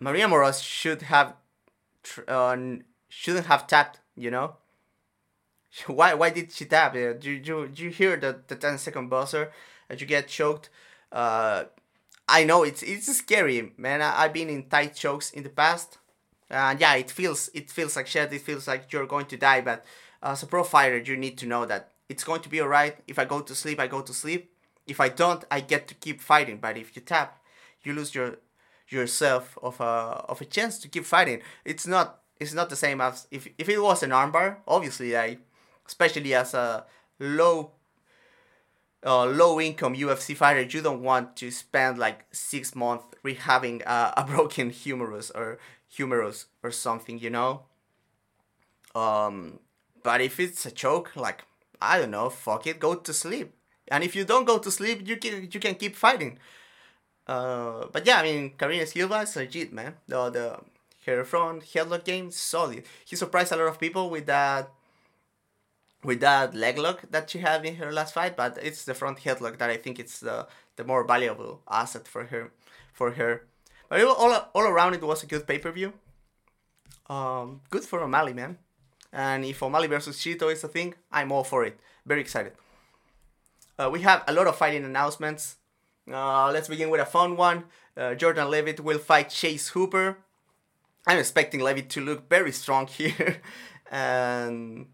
[0.00, 1.34] Marina Moroz should have
[2.26, 2.56] uh,
[3.08, 4.00] shouldn't have tapped.
[4.16, 4.54] You know.
[5.86, 6.94] Why why did she tap?
[6.94, 9.52] Uh, do you do you hear the the 10 second buzzer
[9.88, 10.70] and you get choked?
[11.12, 11.64] Uh,
[12.28, 14.02] I know it's it's scary, man.
[14.02, 15.98] I, I've been in tight chokes in the past,
[16.50, 18.32] and yeah, it feels it feels like shit.
[18.32, 19.62] It feels like you're going to die.
[19.62, 19.84] But
[20.22, 22.96] as a pro fighter, you need to know that it's going to be alright.
[23.06, 24.52] If I go to sleep, I go to sleep.
[24.86, 26.58] If I don't, I get to keep fighting.
[26.58, 27.42] But if you tap,
[27.82, 28.36] you lose your
[28.88, 31.40] yourself of a of a chance to keep fighting.
[31.64, 34.56] It's not it's not the same as if if it was an armbar.
[34.66, 35.38] Obviously, I
[35.86, 36.84] especially as a
[37.18, 37.72] low
[39.08, 44.12] uh, low income UFC fighter, you don't want to spend like six months rehabbing uh,
[44.16, 47.62] a broken humerus or humerus or something, you know.
[48.94, 49.60] Um,
[50.02, 51.44] but if it's a choke, like
[51.80, 53.54] I don't know, fuck it, go to sleep.
[53.90, 56.38] And if you don't go to sleep, you can you can keep fighting.
[57.26, 59.94] Uh, but yeah, I mean, Karina Silva is legit, man.
[60.06, 60.60] The the
[61.06, 62.84] her front headlock game solid.
[63.06, 64.70] He surprised a lot of people with that
[66.04, 69.18] with that leg lock that she had in her last fight, but it's the front
[69.18, 72.52] headlock that I think it's the the more valuable asset for her
[72.92, 73.46] for her.
[73.88, 75.92] But all all around it was a good pay per view.
[77.08, 78.58] Um, good for O'Malley, man.
[79.12, 81.80] And if O'Malley versus Chito is a thing, I'm all for it.
[82.04, 82.52] Very excited.
[83.78, 85.56] Uh, we have a lot of fighting announcements.
[86.10, 87.64] Uh, let's begin with a fun one.
[87.96, 90.18] Uh, Jordan Levitt will fight Chase Hooper.
[91.06, 93.40] I'm expecting Levitt to look very strong here,
[93.90, 94.86] and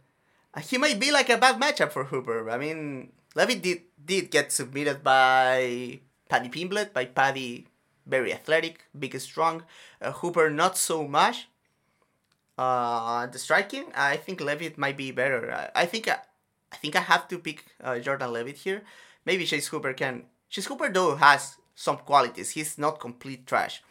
[0.60, 2.50] he might be like a bad matchup for Hooper.
[2.50, 7.66] I mean, Levitt did did get submitted by Paddy Pimblett, by Paddy,
[8.06, 9.64] very athletic, big and strong.
[10.00, 11.48] Uh, Hooper not so much.
[12.56, 15.50] Uh, the striking, I think Levitt might be better.
[15.50, 16.18] I, I think I,
[16.70, 18.82] I think I have to pick uh, Jordan Levitt here.
[19.24, 20.24] Maybe Chase Hooper can.
[20.48, 22.50] Chase Hooper though has some qualities.
[22.50, 23.82] He's not complete trash.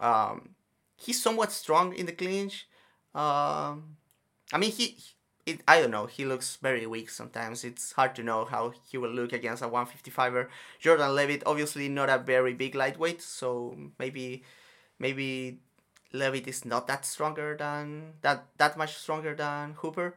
[0.00, 0.50] Um,
[0.96, 2.66] he's somewhat strong in the clinch.
[3.14, 3.96] Um,
[4.52, 4.96] I mean he
[5.44, 6.06] it, I don't know.
[6.06, 7.64] He looks very weak sometimes.
[7.64, 10.48] It's hard to know how he will look against a 155er.
[10.78, 14.44] Jordan Levitt, obviously not a very big lightweight, so maybe
[14.98, 15.58] maybe
[16.12, 20.14] Levitt is not that stronger than that that much stronger than Hooper.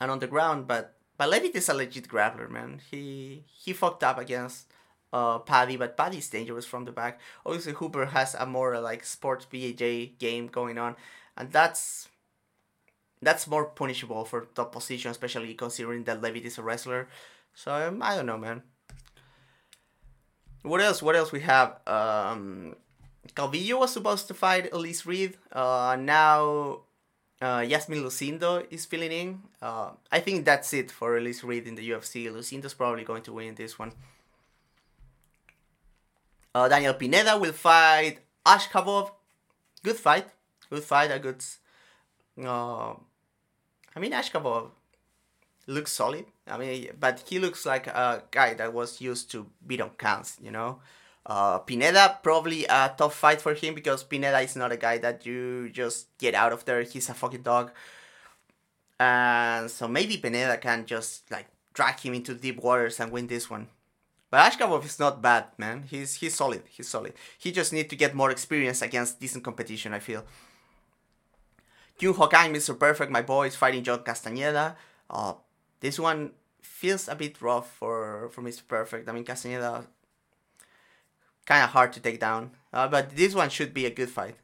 [0.00, 2.80] And on the ground, but but Levitt is a legit grappler, man.
[2.90, 4.66] He he fucked up against
[5.12, 7.20] uh, Paddy, but Paddy's dangerous from the back.
[7.46, 10.96] Obviously, Hooper has a more like sports BJJ game going on,
[11.36, 12.08] and that's
[13.22, 17.08] that's more punishable for top position, especially considering that Levitt is a wrestler.
[17.54, 18.62] So um, I don't know, man.
[20.62, 21.02] What else?
[21.02, 21.80] What else we have?
[21.86, 22.76] Um,
[23.34, 25.36] Calvillo was supposed to fight Elise Reed.
[25.52, 26.80] Uh, now
[27.40, 29.42] uh, Yasmin Lucindo is filling in.
[29.60, 32.30] Uh, I think that's it for Elise Reed in the UFC.
[32.30, 33.92] Lucindo's probably going to win this one.
[36.54, 39.10] Uh, Daniel Pineda will fight Ashkabov.
[39.82, 40.26] Good fight.
[40.70, 41.10] Good fight.
[41.10, 41.44] A good
[42.42, 42.94] uh,
[43.96, 44.70] I mean, Ashkabov
[45.66, 46.26] looks solid.
[46.46, 50.36] I mean, but he looks like a guy that was used to beat on counts,
[50.40, 50.80] you know.
[51.24, 55.26] Uh, Pineda probably a tough fight for him because Pineda is not a guy that
[55.26, 56.82] you just get out of there.
[56.82, 57.72] He's a fucking dog,
[59.00, 63.50] and so maybe Pineda can just like drag him into deep waters and win this
[63.50, 63.66] one.
[64.30, 65.84] But Ashkabov is not bad, man.
[65.90, 66.62] He's he's solid.
[66.68, 67.14] He's solid.
[67.38, 69.92] He just need to get more experience against decent competition.
[69.92, 70.24] I feel.
[71.98, 72.78] Kyung Ho Kang, Mr.
[72.78, 74.76] Perfect, my boy, is fighting John Castaneda.
[75.08, 75.34] Uh,
[75.80, 78.66] this one feels a bit rough for, for Mr.
[78.66, 79.08] Perfect.
[79.08, 79.86] I mean, Castaneda
[81.46, 82.50] kind of hard to take down.
[82.72, 84.36] Uh, but this one should be a good fight.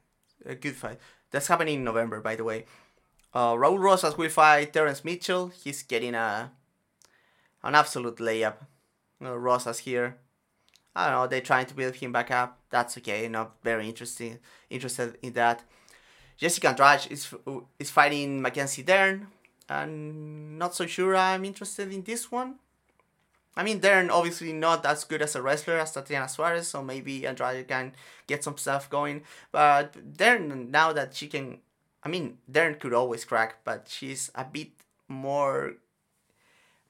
[0.47, 0.99] A good fight.
[1.31, 2.65] That's happening in November, by the way.
[3.35, 5.49] Uh, Raul Rosas will fight Terrence Mitchell.
[5.49, 6.53] He's getting a
[7.63, 8.57] an absolute layup.
[9.23, 10.19] Uh, Rosas here.
[10.95, 11.27] I don't know.
[11.27, 12.61] They're trying to build him back up.
[12.71, 13.29] That's okay.
[13.29, 14.39] Not very interesting.
[14.69, 15.63] Interested in that.
[16.37, 17.35] Jessica Andrade is
[17.79, 19.29] is fighting Mackenzie Dern,
[19.69, 22.57] and not so sure I'm interested in this one.
[23.57, 27.27] I mean, Dern obviously not as good as a wrestler as Tatiana Suarez, so maybe
[27.27, 27.93] Andrade can
[28.27, 29.23] get some stuff going.
[29.51, 31.59] But Dern, now that she can,
[32.03, 34.71] I mean, Dern could always crack, but she's a bit
[35.07, 35.75] more,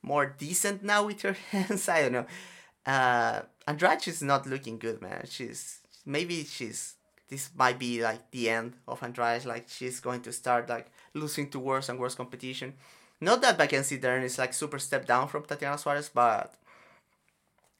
[0.03, 1.89] more decent now with her hands.
[1.89, 2.27] I don't know.
[2.87, 5.25] Uh, Andrade is not looking good, man.
[5.29, 6.95] She's maybe she's
[7.33, 9.47] this might be like the end of Andrade.
[9.47, 12.75] Like she's going to start like losing to worse and worse competition.
[13.23, 16.53] Not that Mackenzie Dern is like super step down from Tatiana Suarez, but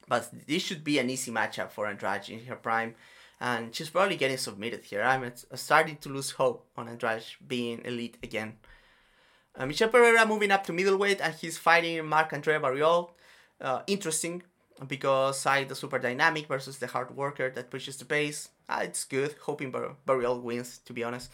[0.09, 2.95] but this should be an easy matchup for Andrade in her prime,
[3.41, 5.03] and she's probably getting submitted here.
[5.03, 8.55] I'm starting to lose hope on Andrade being elite again.
[9.55, 13.11] Uh, Michel Pereira moving up to middleweight, and he's fighting Marc Andre Barriault.
[13.61, 14.43] Uh, interesting
[14.87, 18.49] because side the super dynamic versus the hard worker that pushes the pace.
[18.69, 19.35] Uh, it's good.
[19.43, 21.33] Hoping Bar- Barriault wins, to be honest.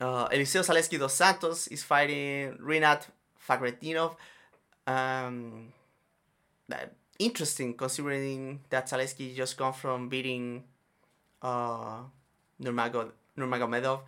[0.00, 3.06] Uh, Elizeu Zaleski dos Santos is fighting Rinat
[3.46, 4.16] Fakhretdinov.
[4.86, 5.72] Um,
[7.18, 10.64] interesting considering that Zaleski just come from beating
[11.42, 12.00] uh,
[12.62, 14.00] Nurmagomedov.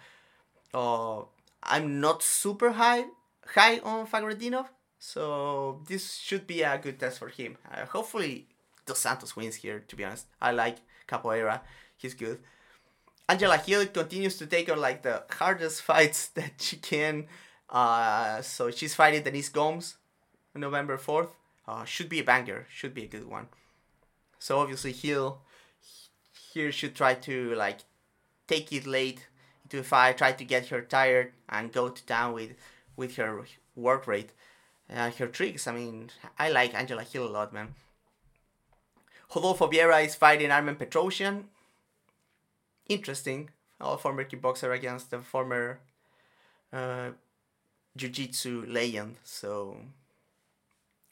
[0.73, 1.23] Uh,
[1.62, 3.05] I'm not super high
[3.55, 4.66] high on Fakhretdinov,
[5.05, 7.59] so this should be a good test for him.
[7.69, 8.47] Uh, hopefully,
[8.87, 9.83] Dos Santos wins here.
[9.88, 10.77] To be honest, I like
[11.09, 11.61] Capoeira.
[11.97, 12.38] He's good.
[13.29, 17.27] Angela Hill continues to take on like the hardest fights that she can.
[17.69, 19.97] Uh, so she's fighting Denise Gomes
[20.55, 21.31] on November 4th.
[21.67, 22.69] Uh, should be a banger.
[22.71, 23.49] Should be a good one.
[24.38, 25.41] So obviously Hill
[26.53, 27.81] here should try to like
[28.47, 29.27] take it late
[29.65, 32.53] into a fight, try to get her tired and go to town with
[32.97, 34.31] with her work rate,
[34.90, 35.66] uh, her tricks.
[35.66, 37.75] I mean, I like Angela Hill a lot, man.
[39.35, 41.45] Rodolfo Vieira is fighting Armen Petrosian.
[42.88, 43.51] Interesting.
[43.81, 45.81] A former kickboxer against the former
[46.73, 47.11] uh,
[47.97, 49.16] jiu-jitsu legend.
[49.25, 49.77] So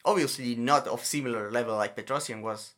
[0.05, 2.73] obviously not of similar level like Petrosian was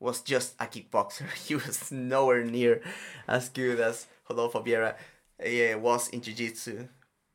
[0.00, 1.32] was just a kickboxer.
[1.46, 2.82] he was nowhere near
[3.26, 4.94] as good as Rodolfo Vieira
[5.40, 6.88] uh, was in jiu-jitsu.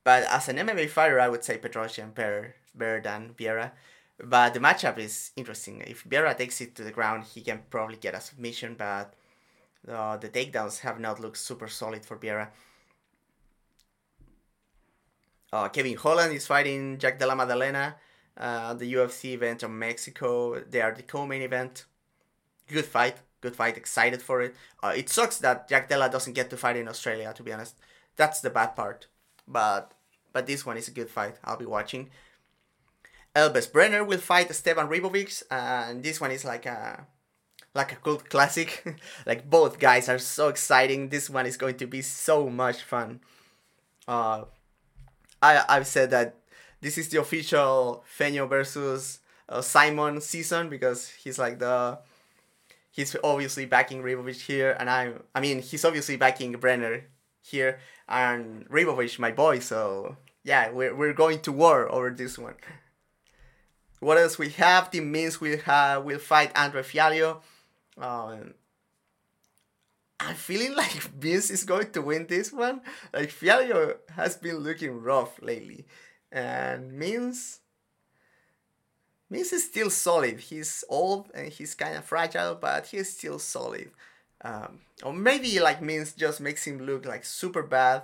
[0.03, 3.71] But as an MMA fighter, I would say Petrosian better better than Vieira.
[4.21, 5.81] But the matchup is interesting.
[5.81, 9.13] If Vieira takes it to the ground, he can probably get a submission, but
[9.87, 12.49] uh, the takedowns have not looked super solid for Vieira.
[15.51, 17.95] Uh, Kevin Holland is fighting Jack Della Maddalena,
[18.37, 20.59] uh, the UFC event in Mexico.
[20.59, 21.85] They are the co-main event.
[22.67, 23.77] Good fight, good fight.
[23.77, 24.55] Excited for it.
[24.83, 27.33] Uh, it sucks that Jack Della doesn't get to fight in Australia.
[27.33, 27.75] To be honest,
[28.15, 29.07] that's the bad part.
[29.47, 29.93] But
[30.31, 31.39] but this one is a good fight.
[31.43, 32.09] I'll be watching.
[33.35, 37.05] Elvis Brenner will fight Esteban Ribovics, and this one is like a
[37.75, 38.83] like a cult classic.
[39.25, 41.09] like both guys are so exciting.
[41.09, 43.21] This one is going to be so much fun.
[44.07, 44.45] Uh,
[45.41, 46.35] I I've said that
[46.81, 51.99] this is the official Feño versus uh, Simon season because he's like the
[52.91, 57.05] he's obviously backing Ribovic here, and I I mean he's obviously backing Brenner
[57.41, 59.59] here, and Ribovic my boy.
[59.59, 62.55] So yeah, we're we're going to war over this one.
[63.99, 64.91] What else we have?
[64.91, 67.41] Tim Means will have will fight Andre Fialho.
[67.97, 68.53] Um,
[70.19, 72.81] I'm feeling like Means is going to win this one.
[73.13, 75.85] Like Fialho has been looking rough lately,
[76.31, 77.59] and Means
[79.29, 80.39] Means is still solid.
[80.39, 83.91] He's old and he's kind of fragile, but he's still solid.
[84.41, 88.03] Um, or maybe like Means just makes him look like super bad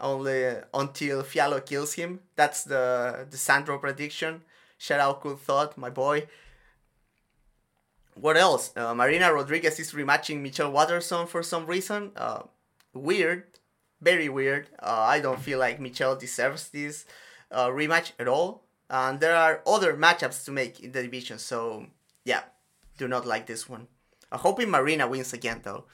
[0.00, 2.20] only until Fialho kills him.
[2.36, 4.42] That's the the Sandro prediction.
[4.78, 6.26] Shout out, cool thought, my boy.
[8.14, 8.72] What else?
[8.76, 12.12] Uh, Marina Rodriguez is rematching Michelle Waterson for some reason.
[12.16, 12.42] Uh,
[12.92, 13.44] weird,
[14.00, 14.68] very weird.
[14.82, 17.06] Uh, I don't feel like Michelle deserves this
[17.50, 18.64] uh, rematch at all.
[18.88, 21.86] And there are other matchups to make in the division, so
[22.24, 22.42] yeah,
[22.98, 23.86] do not like this one.
[24.32, 25.84] I'm hoping Marina wins again though.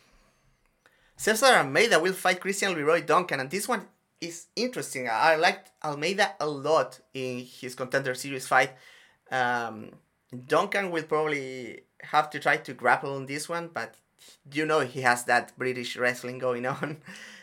[1.17, 3.87] Cesar Almeida will fight Christian Leroy Duncan, and this one
[4.21, 5.09] is interesting.
[5.11, 8.73] I liked Almeida a lot in his contender series fight.
[9.31, 9.91] Um,
[10.47, 13.97] Duncan will probably have to try to grapple on this one, but
[14.53, 16.99] you know he has that British wrestling going on.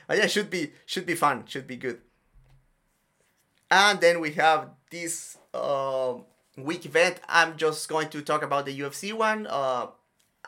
[0.07, 1.99] but yeah, should be should be fun, should be good.
[3.69, 6.15] And then we have this uh,
[6.57, 7.19] week event.
[7.27, 9.47] I'm just going to talk about the UFC one.
[9.49, 9.87] Uh,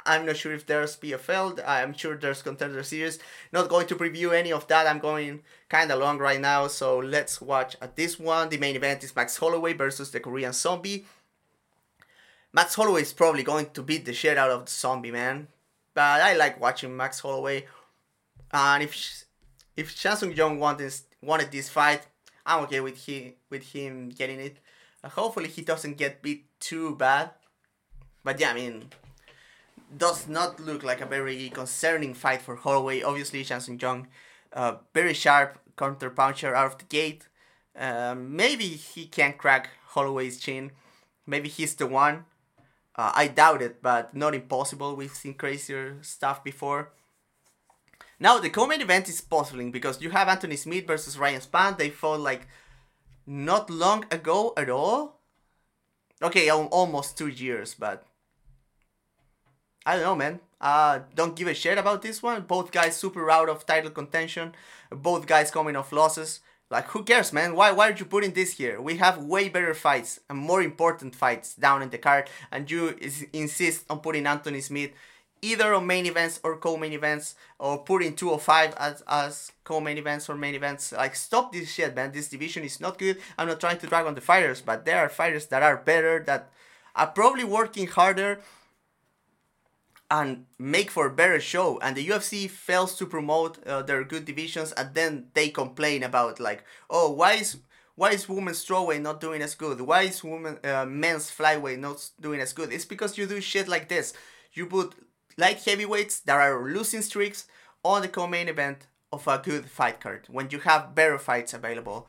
[0.05, 1.63] I'm not sure if there's PFL.
[1.65, 3.19] I'm sure there's contender series.
[3.51, 4.87] Not going to preview any of that.
[4.87, 6.67] I'm going kind of long right now.
[6.67, 8.49] So let's watch at this one.
[8.49, 11.05] The main event is Max Holloway versus the Korean Zombie.
[12.55, 15.49] Max Holloway is probably going to beat the shit out of the Zombie man,
[15.93, 17.65] but I like watching Max Holloway.
[18.49, 19.25] And if
[19.75, 22.07] if Chan Sung Jung wanted wanted this fight,
[22.45, 24.57] I'm okay with he with him getting it.
[25.03, 27.31] Uh, hopefully he doesn't get beat too bad.
[28.23, 28.85] But yeah, I mean,
[29.95, 33.01] does not look like a very concerning fight for Holloway.
[33.01, 34.07] Obviously, Chan Sung Jung,
[34.53, 37.27] uh, very sharp counter puncher out of the gate.
[37.77, 40.71] Uh, maybe he can crack Holloway's chin.
[41.27, 42.25] Maybe he's the one.
[42.95, 44.95] Uh, I doubt it, but not impossible.
[44.95, 46.91] We've seen crazier stuff before.
[48.19, 51.77] Now the co-main event is puzzling because you have Anthony Smith versus Ryan Spann.
[51.77, 52.47] They fought like
[53.27, 55.19] not long ago at all.
[56.21, 58.05] Okay, almost two years, but
[59.85, 60.39] I don't know, man.
[60.59, 62.41] Uh, don't give a shit about this one.
[62.41, 64.53] Both guys super out of title contention.
[64.89, 66.39] Both guys coming off losses.
[66.71, 67.55] Like, who cares, man?
[67.55, 68.81] Why, why are you putting this here?
[68.81, 72.95] We have way better fights and more important fights down in the card, and you
[72.99, 74.91] is, insist on putting Anthony Smith
[75.45, 80.35] either on main events or co-main events or putting 205 as as co-main events or
[80.35, 80.91] main events.
[80.91, 82.11] Like stop this shit, man.
[82.11, 83.17] This division is not good.
[83.37, 86.23] I'm not trying to drag on the fighters, but there are fighters that are better
[86.25, 86.49] that
[86.95, 88.39] are probably working harder
[90.11, 94.25] and make for a better show and the UFC fails to promote uh, their good
[94.25, 97.57] divisions and then they complain about like oh why is
[97.95, 99.79] why is women's strawweight not doing as good?
[99.79, 102.71] Why is women uh, men's flyweight not doing as good?
[102.71, 104.13] It's because you do shit like this.
[104.53, 104.95] You put
[105.37, 107.47] light heavyweights that are losing streaks
[107.83, 112.07] on the co-main event of a good fight card when you have better fights available.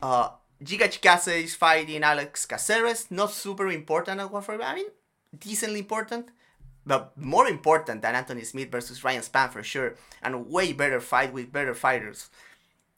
[0.00, 0.30] Uh
[0.62, 4.86] Giga Chikadze is fighting Alex Caceres not super important at I mean
[5.38, 6.28] decently important
[6.88, 11.32] but more important than Anthony Smith versus Ryan Spann for sure, and way better fight
[11.34, 12.30] with better fighters.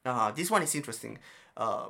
[0.05, 1.18] Uh, this one is interesting.
[1.57, 1.88] Uh,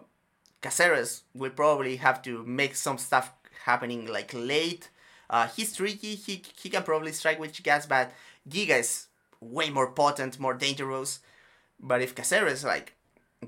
[0.63, 3.33] Caceres will probably have to make some stuff
[3.65, 4.89] happening like late.
[5.29, 6.15] Uh, he's tricky.
[6.15, 8.13] He he can probably strike with Chikadze, but
[8.49, 9.07] Giga is
[9.41, 11.21] way more potent, more dangerous.
[11.79, 12.95] But if Caceres like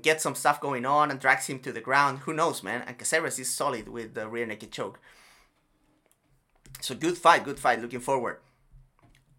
[0.01, 2.83] gets some stuff going on and drags him to the ground, who knows, man?
[2.85, 4.99] And Caceres is solid with the rear naked choke.
[6.83, 7.81] So good fight, good fight.
[7.81, 8.39] Looking forward.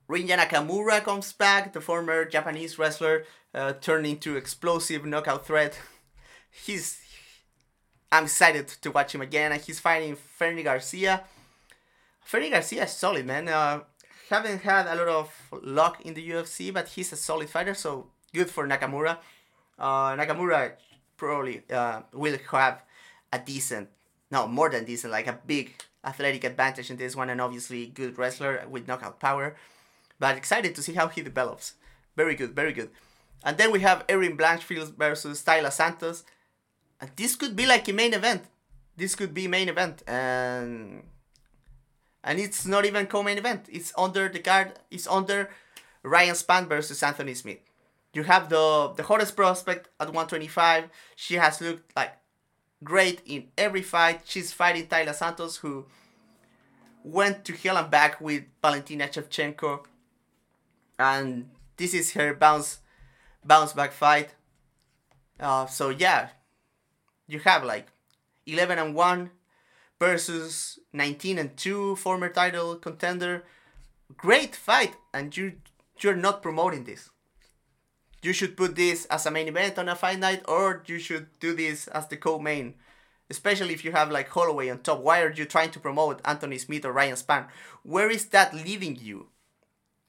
[0.09, 5.79] Rinya Nakamura comes back, the former Japanese wrestler, uh, turned into explosive knockout threat.
[6.51, 7.03] He's,
[8.11, 11.25] I'm excited to watch him again, and he's fighting Fernie Garcia.
[12.25, 13.49] Fernie Garcia is solid, man.
[13.49, 13.81] Uh,
[14.31, 15.31] haven't had a lot of
[15.63, 19.19] luck in the UFC, but he's a solid fighter, so good for Nakamura.
[19.79, 20.75] Uh, Nakamura
[21.17, 22.83] probably uh, will have
[23.33, 23.89] a decent,
[24.31, 25.75] no, more than decent, like a big
[26.05, 29.57] athletic advantage in this one, and obviously good wrestler with knockout power.
[30.19, 31.75] But excited to see how he develops.
[32.17, 32.91] Very good, very good.
[33.45, 36.25] And then we have Erin Blanchfield versus Taila Santos.
[37.01, 38.45] And this could be like a main event.
[38.97, 40.03] This could be main event.
[40.07, 41.03] And
[42.23, 43.67] and it's not even co-main event.
[43.71, 44.73] It's under the card.
[44.91, 45.51] It's under
[46.03, 47.59] Ryan Spann versus Anthony Smith.
[48.15, 50.89] You have the the hottest prospect at 125.
[51.17, 52.17] She has looked like
[52.85, 54.23] great in every fight.
[54.25, 55.87] She's fighting Taila Santos, who
[57.03, 59.85] went to hell and back with Valentina Shevchenko,
[60.99, 62.79] and this is her bounce
[63.45, 64.31] bounce back fight.
[65.41, 66.29] Uh, so yeah,
[67.27, 67.89] you have like
[68.47, 69.31] 11 and 1
[69.99, 73.45] versus 19 and 2 former title contender.
[74.17, 75.55] Great fight, and you
[76.01, 77.11] you're not promoting this
[78.25, 81.27] you should put this as a main event on a fight night, or you should
[81.41, 82.75] do this as the co-main.
[83.31, 85.01] Especially if you have like Holloway on top.
[85.01, 87.49] Why are you trying to promote Anthony Smith or Ryan Spann?
[87.83, 89.29] Where is that leading you?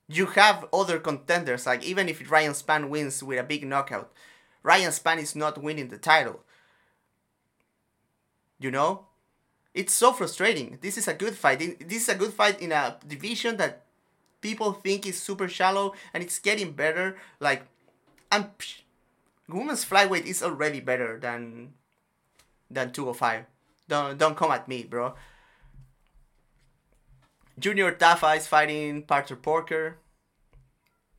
[0.08, 4.12] You have other contenders, like even if Ryan Spann wins with a big knockout,
[4.64, 6.42] Ryan Spann is not winning the title.
[8.60, 9.06] You know?
[9.74, 10.78] It's so frustrating.
[10.82, 11.60] This is a good fight.
[11.60, 13.84] This is a good fight in a division that
[14.40, 17.18] people think is super shallow and it's getting better.
[17.40, 17.66] Like
[18.32, 18.50] and
[19.48, 21.74] women's flyweight is already better than
[22.70, 23.46] than 205.
[23.88, 25.16] Don't don't come at me, bro.
[27.58, 29.98] Junior Tafa is fighting Parter Porker.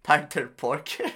[0.05, 1.11] Parter Porker.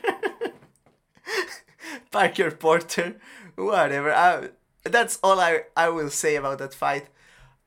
[2.11, 3.17] Parker Porter.
[3.57, 4.13] Whatever.
[4.13, 4.49] I,
[4.85, 7.09] that's all I, I will say about that fight.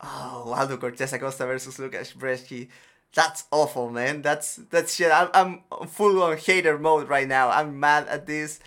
[0.00, 2.68] Oh, Waldo Cortez Acosta versus Lucas Brzeski
[3.14, 4.22] that's awful, man.
[4.22, 5.10] That's that's shit.
[5.12, 7.48] I'm I'm full on hater mode right now.
[7.48, 8.60] I'm mad at this.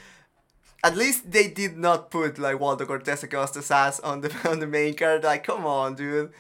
[0.83, 4.67] At least they did not put like Waldo Cortez Acosta's ass on the on the
[4.67, 5.23] main card.
[5.23, 6.31] Like, come on, dude.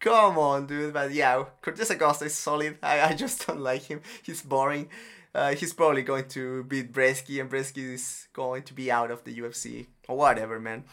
[0.00, 0.94] Come on, dude.
[0.94, 2.78] But yeah, Cortez Acosta is solid.
[2.82, 4.00] I, I just don't like him.
[4.22, 4.88] He's boring.
[5.34, 9.22] Uh, he's probably going to beat Brzeski, and Brzeski is going to be out of
[9.24, 10.84] the UFC or whatever, man.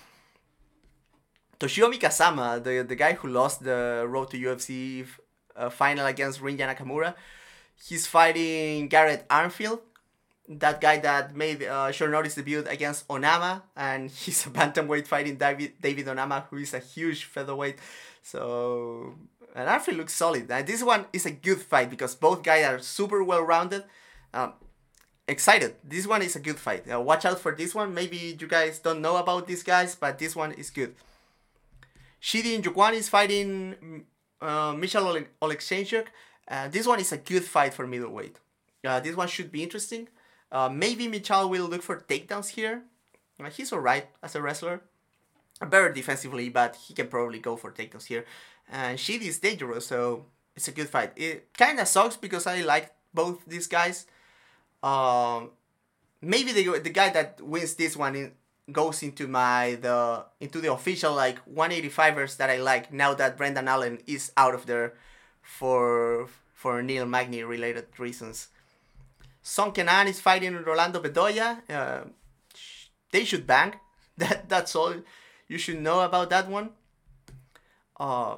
[1.58, 5.06] Toshiomi Kazama, the the guy who lost the road to UFC
[5.56, 7.16] uh, final against Rinya Nakamura.
[7.76, 9.82] He's fighting Garrett Armfield,
[10.48, 15.38] that guy that made uh, short notice debut against Onama, and he's a bantamweight fighting
[15.38, 17.78] David David Onama, who is a huge featherweight.
[18.22, 19.16] So
[19.56, 20.50] and Armfield looks solid.
[20.50, 23.84] And this one is a good fight because both guys are super well rounded.
[24.34, 24.54] Um,
[25.28, 25.76] excited.
[25.84, 26.92] This one is a good fight.
[26.92, 27.94] Uh, watch out for this one.
[27.94, 30.96] Maybe you guys don't know about these guys, but this one is good.
[32.22, 34.06] Chidi Njokuani is fighting
[34.44, 36.08] uh, Michal Ole- Oleksiejczuk.
[36.48, 38.40] Uh, this one is a good fight for middleweight.
[38.86, 40.10] Uh, this one should be interesting.
[40.52, 42.84] Uh, maybe Michal will look for takedowns here.
[43.44, 44.82] Uh, he's alright as a wrestler.
[45.60, 48.26] Better defensively, but he can probably go for takedowns here.
[48.70, 50.26] And Chidi is dangerous, so
[50.56, 51.14] it's a good fight.
[51.16, 54.06] It kind of sucks because I like both these guys.
[54.82, 55.52] Um,
[56.22, 58.34] maybe the the guy that wins this one
[58.72, 63.68] goes into my the into the official like 185ers that I like now that Brendan
[63.68, 64.94] Allen is out of there
[65.42, 68.48] for for Neil Magny related reasons.
[69.42, 71.60] Song Kenan is fighting Rolando Bedoya.
[71.70, 72.06] Uh,
[73.12, 73.76] they should bang.
[74.18, 74.94] That that's all
[75.48, 76.70] you should know about that one.
[78.00, 78.38] Uh,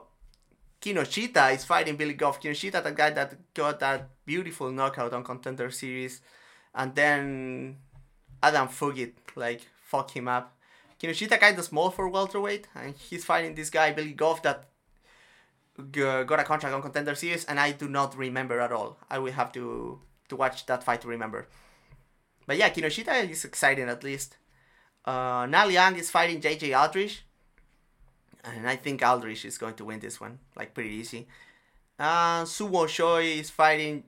[0.82, 2.42] Kinoshita is fighting Billy Goff.
[2.42, 6.22] Kinoshita, the guy that got that beautiful knockout on Contender Series,
[6.74, 7.76] and then
[8.42, 10.58] Adam Fugit like fuck him up.
[11.00, 14.66] Kinoshita kind of small for welterweight, and he's fighting this guy Billy Goff that
[15.92, 18.98] got a contract on Contender Series, and I do not remember at all.
[19.10, 21.48] I will have to to watch that fight to remember.
[22.48, 24.38] But yeah, Kinoshita is exciting at least.
[25.04, 27.24] Uh, Na Liang is fighting JJ Aldrich.
[28.44, 31.28] And I think Aldrich is going to win this one, like pretty easy.
[31.98, 34.04] Uh, Suwon Choi is fighting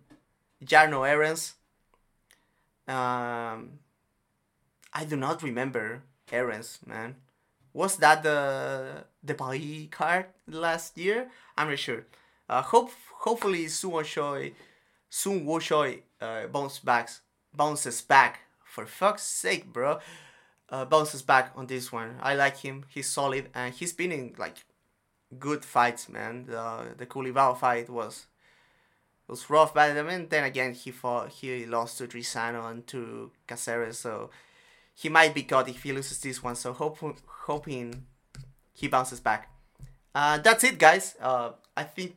[0.63, 1.55] Jarno Errens.
[2.87, 3.79] Um,
[4.93, 7.15] I do not remember Errens, man.
[7.73, 11.29] Was that the the Paris card last year?
[11.57, 12.05] I'm not sure.
[12.49, 14.53] Uh, hope hopefully Suwon Choi,
[15.09, 17.09] Sun Wo Choi uh, bounces back,
[17.53, 18.39] bounces back.
[18.63, 19.99] For fuck's sake, bro
[20.69, 22.17] uh, bounces back on this one.
[22.21, 22.85] I like him.
[22.89, 24.65] He's solid and he's been in like
[25.39, 26.45] good fights, man.
[26.47, 28.27] The the Culibao fight was
[29.27, 33.31] was rough, but I mean, then again, he fought he lost to Trizano and to
[33.47, 34.29] Caceres, so
[34.97, 36.55] he might be caught if he loses this one.
[36.55, 36.97] So hope,
[37.45, 38.05] hoping
[38.73, 39.49] he bounces back.
[40.13, 41.15] Uh, that's it, guys.
[41.21, 42.15] Uh, I think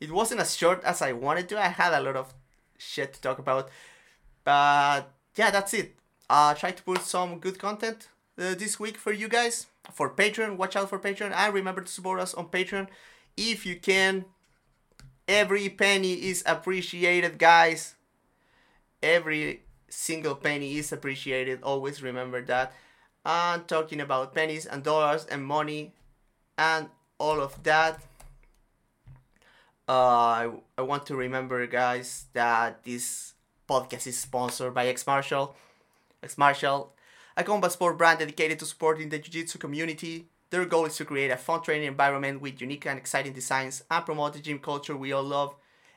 [0.00, 1.60] it wasn't as short as I wanted to.
[1.60, 2.32] I had a lot of
[2.78, 3.68] shit to talk about,
[4.42, 5.94] but yeah, that's it
[6.28, 8.08] uh, try to put some good content
[8.38, 10.56] uh, this week for you guys for Patreon.
[10.56, 12.88] Watch out for Patreon and remember to support us on Patreon
[13.36, 14.24] if you can.
[15.26, 17.94] Every penny is appreciated, guys.
[19.02, 19.62] Every
[19.94, 21.62] single penny is appreciated.
[21.62, 22.72] Always remember that.
[23.24, 25.92] I'm talking about pennies and dollars and money
[26.58, 26.88] and
[27.18, 28.02] all of that.
[29.88, 33.34] Uh, I, I want to remember, guys, that this
[33.68, 35.54] podcast is sponsored by X Martial.
[36.22, 36.92] X Martial,
[37.36, 40.28] a combat sport brand dedicated to supporting the Jiu-Jitsu community.
[40.50, 44.04] Their goal is to create a fun training environment with unique and exciting designs and
[44.04, 45.54] promote the gym culture we all love.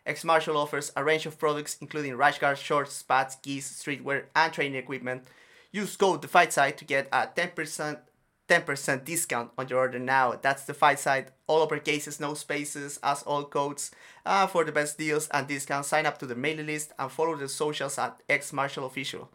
[0.07, 4.53] X Martial offers a range of products including rash guards, shorts, spats, gis, streetwear, and
[4.53, 5.27] training equipment.
[5.71, 7.99] Use code the fight side to get a 10%
[8.47, 10.33] 10% discount on your order now.
[10.41, 11.31] That's the fight side.
[11.47, 13.91] All uppercases, no spaces, as all codes.
[14.25, 17.35] Uh, for the best deals and discounts, sign up to the mailing list and follow
[17.35, 19.29] the socials at X Martial Official.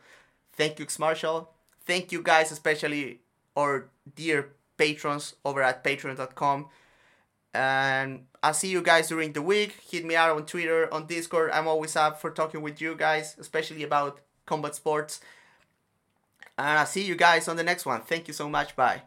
[0.54, 1.50] Thank you, X Martial.
[1.84, 3.20] Thank you guys, especially
[3.56, 6.66] our dear patrons over at patreon.com.
[7.54, 9.76] And I'll see you guys during the week.
[9.90, 11.50] Hit me out on Twitter, on Discord.
[11.52, 15.20] I'm always up for talking with you guys, especially about combat sports.
[16.58, 18.02] And I'll see you guys on the next one.
[18.02, 18.74] Thank you so much.
[18.76, 19.02] Bye.